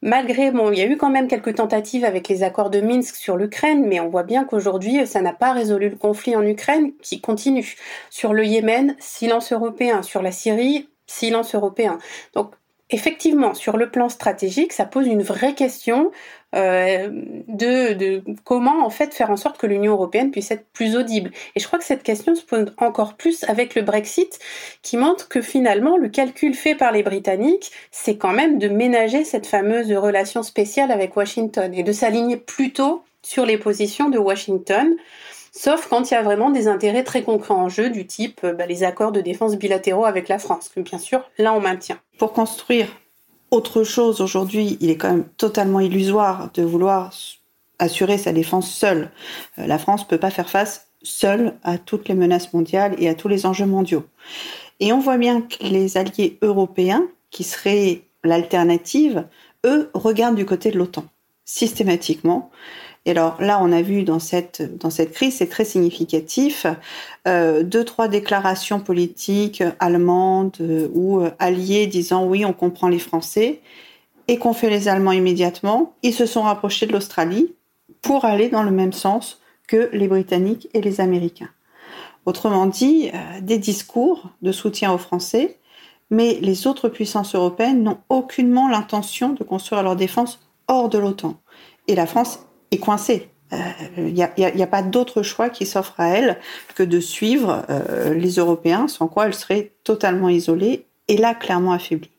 malgré, 0.05 0.51
bon, 0.51 0.71
il 0.71 0.77
y 0.77 0.81
a 0.81 0.85
eu 0.85 0.97
quand 0.97 1.09
même 1.09 1.27
quelques 1.27 1.55
tentatives 1.55 2.05
avec 2.05 2.29
les 2.29 2.43
accords 2.43 2.69
de 2.69 2.79
Minsk 2.79 3.15
sur 3.15 3.35
l'Ukraine, 3.35 3.85
mais 3.87 3.99
on 3.99 4.07
voit 4.07 4.23
bien 4.23 4.45
qu'aujourd'hui, 4.45 5.05
ça 5.07 5.19
n'a 5.21 5.33
pas 5.33 5.51
résolu 5.51 5.89
le 5.89 5.97
conflit 5.97 6.35
en 6.35 6.45
Ukraine 6.45 6.93
qui 7.01 7.19
continue. 7.19 7.75
Sur 8.11 8.33
le 8.33 8.45
Yémen, 8.45 8.95
silence 8.99 9.51
européen. 9.51 10.03
Sur 10.03 10.21
la 10.21 10.31
Syrie, 10.31 10.87
silence 11.07 11.55
européen. 11.55 11.97
Donc, 12.33 12.53
effectivement, 12.91 13.55
sur 13.55 13.77
le 13.77 13.89
plan 13.89 14.07
stratégique, 14.07 14.73
ça 14.73 14.85
pose 14.85 15.07
une 15.07 15.23
vraie 15.23 15.55
question 15.55 16.11
euh, 16.55 17.09
de, 17.47 18.23
comment 18.43 18.85
en 18.85 18.89
fait 18.89 19.13
faire 19.13 19.29
en 19.29 19.37
sorte 19.37 19.57
que 19.57 19.67
l'Union 19.67 19.93
européenne 19.93 20.31
puisse 20.31 20.51
être 20.51 20.65
plus 20.73 20.95
audible. 20.95 21.31
Et 21.55 21.59
je 21.59 21.67
crois 21.67 21.79
que 21.79 21.85
cette 21.85 22.03
question 22.03 22.35
se 22.35 22.43
pose 22.43 22.73
encore 22.77 23.15
plus 23.15 23.43
avec 23.45 23.75
le 23.75 23.81
Brexit, 23.81 24.39
qui 24.81 24.97
montre 24.97 25.27
que 25.27 25.41
finalement 25.41 25.97
le 25.97 26.09
calcul 26.09 26.53
fait 26.53 26.75
par 26.75 26.91
les 26.91 27.03
Britanniques, 27.03 27.71
c'est 27.91 28.17
quand 28.17 28.33
même 28.33 28.57
de 28.59 28.67
ménager 28.67 29.23
cette 29.23 29.47
fameuse 29.47 29.91
relation 29.91 30.43
spéciale 30.43 30.91
avec 30.91 31.15
Washington 31.15 31.73
et 31.73 31.83
de 31.83 31.91
s'aligner 31.91 32.37
plutôt 32.37 33.03
sur 33.21 33.45
les 33.45 33.57
positions 33.57 34.09
de 34.09 34.17
Washington 34.17 34.95
sauf 35.55 35.87
quand 35.87 36.11
il 36.11 36.13
y 36.13 36.17
a 36.17 36.21
vraiment 36.21 36.51
des 36.51 36.67
intérêts 36.67 37.03
très 37.03 37.23
concrets 37.23 37.53
en 37.53 37.69
jeu, 37.69 37.89
du 37.89 38.05
type 38.05 38.41
euh, 38.43 38.53
bah, 38.53 38.65
les 38.65 38.83
accords 38.83 39.11
de 39.11 39.21
défense 39.21 39.55
bilatéraux 39.55 40.05
avec 40.05 40.27
la 40.27 40.37
France, 40.37 40.69
que 40.69 40.81
bien 40.81 40.99
sûr, 40.99 41.23
là 41.37 41.53
on 41.53 41.61
maintient. 41.61 41.99
Pour 42.17 42.33
construire 42.33 42.87
autre 43.51 43.83
chose 43.83 44.21
aujourd'hui, 44.21 44.77
il 44.81 44.89
est 44.89 44.97
quand 44.97 45.11
même 45.11 45.27
totalement 45.37 45.79
illusoire 45.79 46.49
de 46.53 46.63
vouloir 46.63 47.11
assurer 47.79 48.17
sa 48.17 48.33
défense 48.33 48.71
seule. 48.71 49.11
Euh, 49.59 49.67
la 49.67 49.77
France 49.77 50.03
ne 50.03 50.07
peut 50.07 50.17
pas 50.17 50.31
faire 50.31 50.49
face 50.49 50.87
seule 51.03 51.55
à 51.63 51.77
toutes 51.77 52.07
les 52.07 52.15
menaces 52.15 52.53
mondiales 52.53 52.95
et 52.97 53.07
à 53.07 53.15
tous 53.15 53.27
les 53.27 53.45
enjeux 53.45 53.65
mondiaux. 53.65 54.05
Et 54.79 54.91
on 54.91 54.99
voit 54.99 55.17
bien 55.17 55.41
que 55.41 55.63
les 55.63 55.97
alliés 55.97 56.37
européens, 56.41 57.07
qui 57.31 57.43
seraient 57.43 58.01
l'alternative, 58.23 59.25
eux 59.65 59.89
regardent 59.93 60.35
du 60.35 60.45
côté 60.45 60.71
de 60.71 60.77
l'OTAN, 60.77 61.05
systématiquement. 61.45 62.51
Et 63.05 63.11
alors 63.11 63.39
là, 63.39 63.59
on 63.61 63.71
a 63.71 63.81
vu 63.81 64.03
dans 64.03 64.19
cette, 64.19 64.63
crise, 65.13 65.35
c'est 65.35 65.49
très 65.49 65.65
significatif, 65.65 66.65
euh, 67.27 67.63
deux, 67.63 67.83
trois 67.83 68.07
déclarations 68.07 68.79
politiques 68.79 69.63
allemandes 69.79 70.57
euh, 70.59 70.87
ou 70.93 71.19
euh, 71.19 71.29
alliées 71.37 71.85
disant 71.85 72.25
oui, 72.25 72.45
on 72.45 72.53
comprend 72.53 72.87
les 72.87 72.99
Français, 72.99 73.61
et 74.27 74.37
qu'ont 74.37 74.53
fait 74.53 74.69
les 74.69 74.87
Allemands 74.87 75.11
immédiatement. 75.11 75.93
Ils 76.01 76.13
se 76.13 76.25
sont 76.25 76.41
rapprochés 76.41 76.87
de 76.87 76.93
l'Australie 76.93 77.53
pour 78.01 78.25
aller 78.25 78.49
dans 78.49 78.63
le 78.63 78.71
même 78.71 78.93
sens 78.93 79.39
que 79.67 79.89
les 79.93 80.07
Britanniques 80.07 80.67
et 80.73 80.81
les 80.81 81.01
Américains. 81.01 81.49
Autrement 82.25 82.65
dit, 82.65 83.11
euh, 83.13 83.41
des 83.41 83.57
discours 83.57 84.29
de 84.41 84.51
soutien 84.51 84.91
aux 84.91 84.97
Français, 84.97 85.59
mais 86.09 86.39
les 86.41 86.67
autres 86.67 86.89
puissances 86.89 87.35
européennes 87.35 87.83
n'ont 87.83 87.99
aucunement 88.09 88.67
l'intention 88.67 89.29
de 89.29 89.43
construire 89.43 89.83
leur 89.83 89.95
défense 89.95 90.39
hors 90.67 90.89
de 90.89 90.97
l'OTAN. 90.97 91.35
Et 91.87 91.95
la 91.95 92.07
France 92.07 92.39
coincée. 92.77 93.29
Il 93.97 94.13
n'y 94.13 94.23
a, 94.23 94.67
pas 94.67 94.81
d'autre 94.81 95.21
choix 95.21 95.49
qui 95.49 95.65
s'offre 95.65 95.93
à 95.97 96.09
elle 96.09 96.39
que 96.73 96.83
de 96.83 96.99
suivre 96.99 97.63
euh, 97.69 98.13
les 98.13 98.31
Européens, 98.31 98.87
sans 98.87 99.07
quoi 99.07 99.27
elle 99.27 99.33
serait 99.33 99.71
totalement 99.83 100.29
isolée 100.29 100.85
et 101.07 101.17
là 101.17 101.35
clairement 101.35 101.71
affaiblie. 101.71 102.09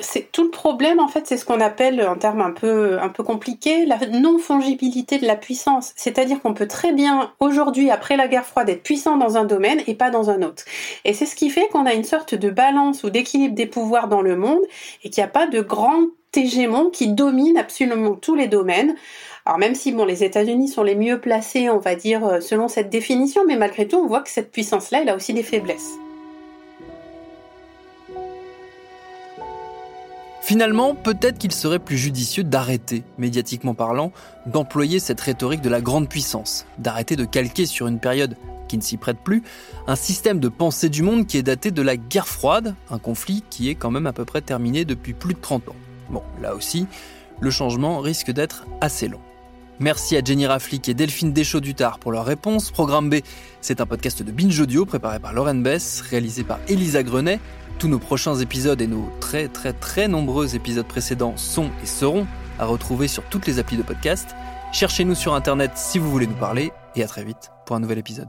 C'est 0.00 0.30
tout 0.30 0.44
le 0.44 0.50
problème 0.50 1.00
en 1.00 1.08
fait, 1.08 1.26
c'est 1.26 1.36
ce 1.36 1.44
qu'on 1.44 1.60
appelle 1.60 2.06
en 2.06 2.16
termes 2.16 2.40
un 2.40 2.52
peu 2.52 3.00
un 3.00 3.08
peu 3.08 3.24
compliqués 3.24 3.84
la 3.84 3.98
non 4.06 4.38
fongibilité 4.38 5.18
de 5.18 5.26
la 5.26 5.34
puissance. 5.34 5.92
C'est-à-dire 5.96 6.40
qu'on 6.40 6.54
peut 6.54 6.68
très 6.68 6.92
bien 6.92 7.32
aujourd'hui 7.40 7.90
après 7.90 8.16
la 8.16 8.28
guerre 8.28 8.46
froide 8.46 8.68
être 8.68 8.82
puissant 8.82 9.16
dans 9.16 9.36
un 9.36 9.44
domaine 9.44 9.80
et 9.86 9.94
pas 9.94 10.10
dans 10.10 10.30
un 10.30 10.42
autre. 10.42 10.64
Et 11.04 11.14
c'est 11.14 11.26
ce 11.26 11.34
qui 11.34 11.50
fait 11.50 11.68
qu'on 11.68 11.84
a 11.84 11.94
une 11.94 12.04
sorte 12.04 12.34
de 12.34 12.50
balance 12.50 13.02
ou 13.02 13.10
d'équilibre 13.10 13.54
des 13.54 13.66
pouvoirs 13.66 14.08
dans 14.08 14.22
le 14.22 14.36
monde 14.36 14.62
et 15.02 15.10
qu'il 15.10 15.22
n'y 15.22 15.28
a 15.28 15.32
pas 15.32 15.46
de 15.46 15.60
grand 15.60 16.02
hégémon 16.36 16.90
qui 16.90 17.08
domine 17.08 17.58
absolument 17.58 18.14
tous 18.14 18.34
les 18.34 18.46
domaines. 18.46 18.94
Alors 19.44 19.58
même 19.58 19.74
si 19.74 19.90
bon, 19.90 20.04
les 20.04 20.22
États-Unis 20.22 20.68
sont 20.68 20.84
les 20.84 20.94
mieux 20.94 21.20
placés, 21.20 21.68
on 21.68 21.78
va 21.78 21.96
dire, 21.96 22.24
euh, 22.24 22.40
selon 22.40 22.68
cette 22.68 22.90
définition, 22.90 23.42
mais 23.46 23.56
malgré 23.56 23.88
tout, 23.88 23.96
on 23.96 24.06
voit 24.06 24.20
que 24.20 24.30
cette 24.30 24.52
puissance-là, 24.52 25.02
elle 25.02 25.08
a 25.08 25.16
aussi 25.16 25.34
des 25.34 25.42
faiblesses. 25.42 25.90
Finalement, 30.42 30.94
peut-être 30.94 31.38
qu'il 31.38 31.52
serait 31.52 31.78
plus 31.78 31.96
judicieux 31.96 32.44
d'arrêter, 32.44 33.04
médiatiquement 33.18 33.74
parlant, 33.74 34.12
d'employer 34.46 34.98
cette 34.98 35.20
rhétorique 35.20 35.62
de 35.62 35.70
la 35.70 35.80
grande 35.80 36.08
puissance, 36.08 36.66
d'arrêter 36.78 37.16
de 37.16 37.24
calquer 37.24 37.64
sur 37.66 37.86
une 37.86 37.98
période 37.98 38.36
qui 38.68 38.76
ne 38.76 38.82
s'y 38.82 38.96
prête 38.96 39.18
plus, 39.18 39.42
un 39.86 39.96
système 39.96 40.40
de 40.40 40.48
pensée 40.48 40.88
du 40.88 41.02
monde 41.02 41.26
qui 41.26 41.38
est 41.38 41.42
daté 41.42 41.70
de 41.70 41.82
la 41.82 41.96
guerre 41.96 42.28
froide, 42.28 42.74
un 42.90 42.98
conflit 42.98 43.42
qui 43.50 43.70
est 43.70 43.74
quand 43.74 43.90
même 43.90 44.06
à 44.06 44.12
peu 44.12 44.24
près 44.24 44.40
terminé 44.40 44.84
depuis 44.84 45.14
plus 45.14 45.34
de 45.34 45.40
30 45.40 45.68
ans. 45.68 45.76
Bon, 46.10 46.22
là 46.40 46.54
aussi, 46.54 46.86
le 47.40 47.50
changement 47.50 48.00
risque 48.00 48.30
d'être 48.30 48.66
assez 48.80 49.08
long. 49.08 49.20
Merci 49.82 50.16
à 50.16 50.22
Jenny 50.24 50.46
Raflick 50.46 50.88
et 50.88 50.94
Delphine 50.94 51.32
Deschaux-Dutard 51.32 51.98
pour 51.98 52.12
leur 52.12 52.24
réponse. 52.24 52.70
Programme 52.70 53.10
B, 53.10 53.16
c'est 53.60 53.80
un 53.80 53.86
podcast 53.86 54.22
de 54.22 54.30
Binge 54.30 54.60
Audio 54.60 54.86
préparé 54.86 55.18
par 55.18 55.32
Lauren 55.32 55.56
Bess, 55.56 56.02
réalisé 56.02 56.44
par 56.44 56.60
Elisa 56.68 57.02
Grenet. 57.02 57.40
Tous 57.80 57.88
nos 57.88 57.98
prochains 57.98 58.36
épisodes 58.36 58.80
et 58.80 58.86
nos 58.86 59.10
très 59.18 59.48
très 59.48 59.72
très 59.72 60.06
nombreux 60.06 60.54
épisodes 60.54 60.86
précédents 60.86 61.36
sont 61.36 61.68
et 61.82 61.86
seront 61.86 62.28
à 62.60 62.66
retrouver 62.66 63.08
sur 63.08 63.24
toutes 63.24 63.48
les 63.48 63.58
applis 63.58 63.76
de 63.76 63.82
podcast. 63.82 64.36
Cherchez-nous 64.72 65.16
sur 65.16 65.34
internet 65.34 65.72
si 65.74 65.98
vous 65.98 66.12
voulez 66.12 66.28
nous 66.28 66.34
parler 66.34 66.70
et 66.94 67.02
à 67.02 67.08
très 67.08 67.24
vite 67.24 67.50
pour 67.66 67.74
un 67.74 67.80
nouvel 67.80 67.98
épisode. 67.98 68.28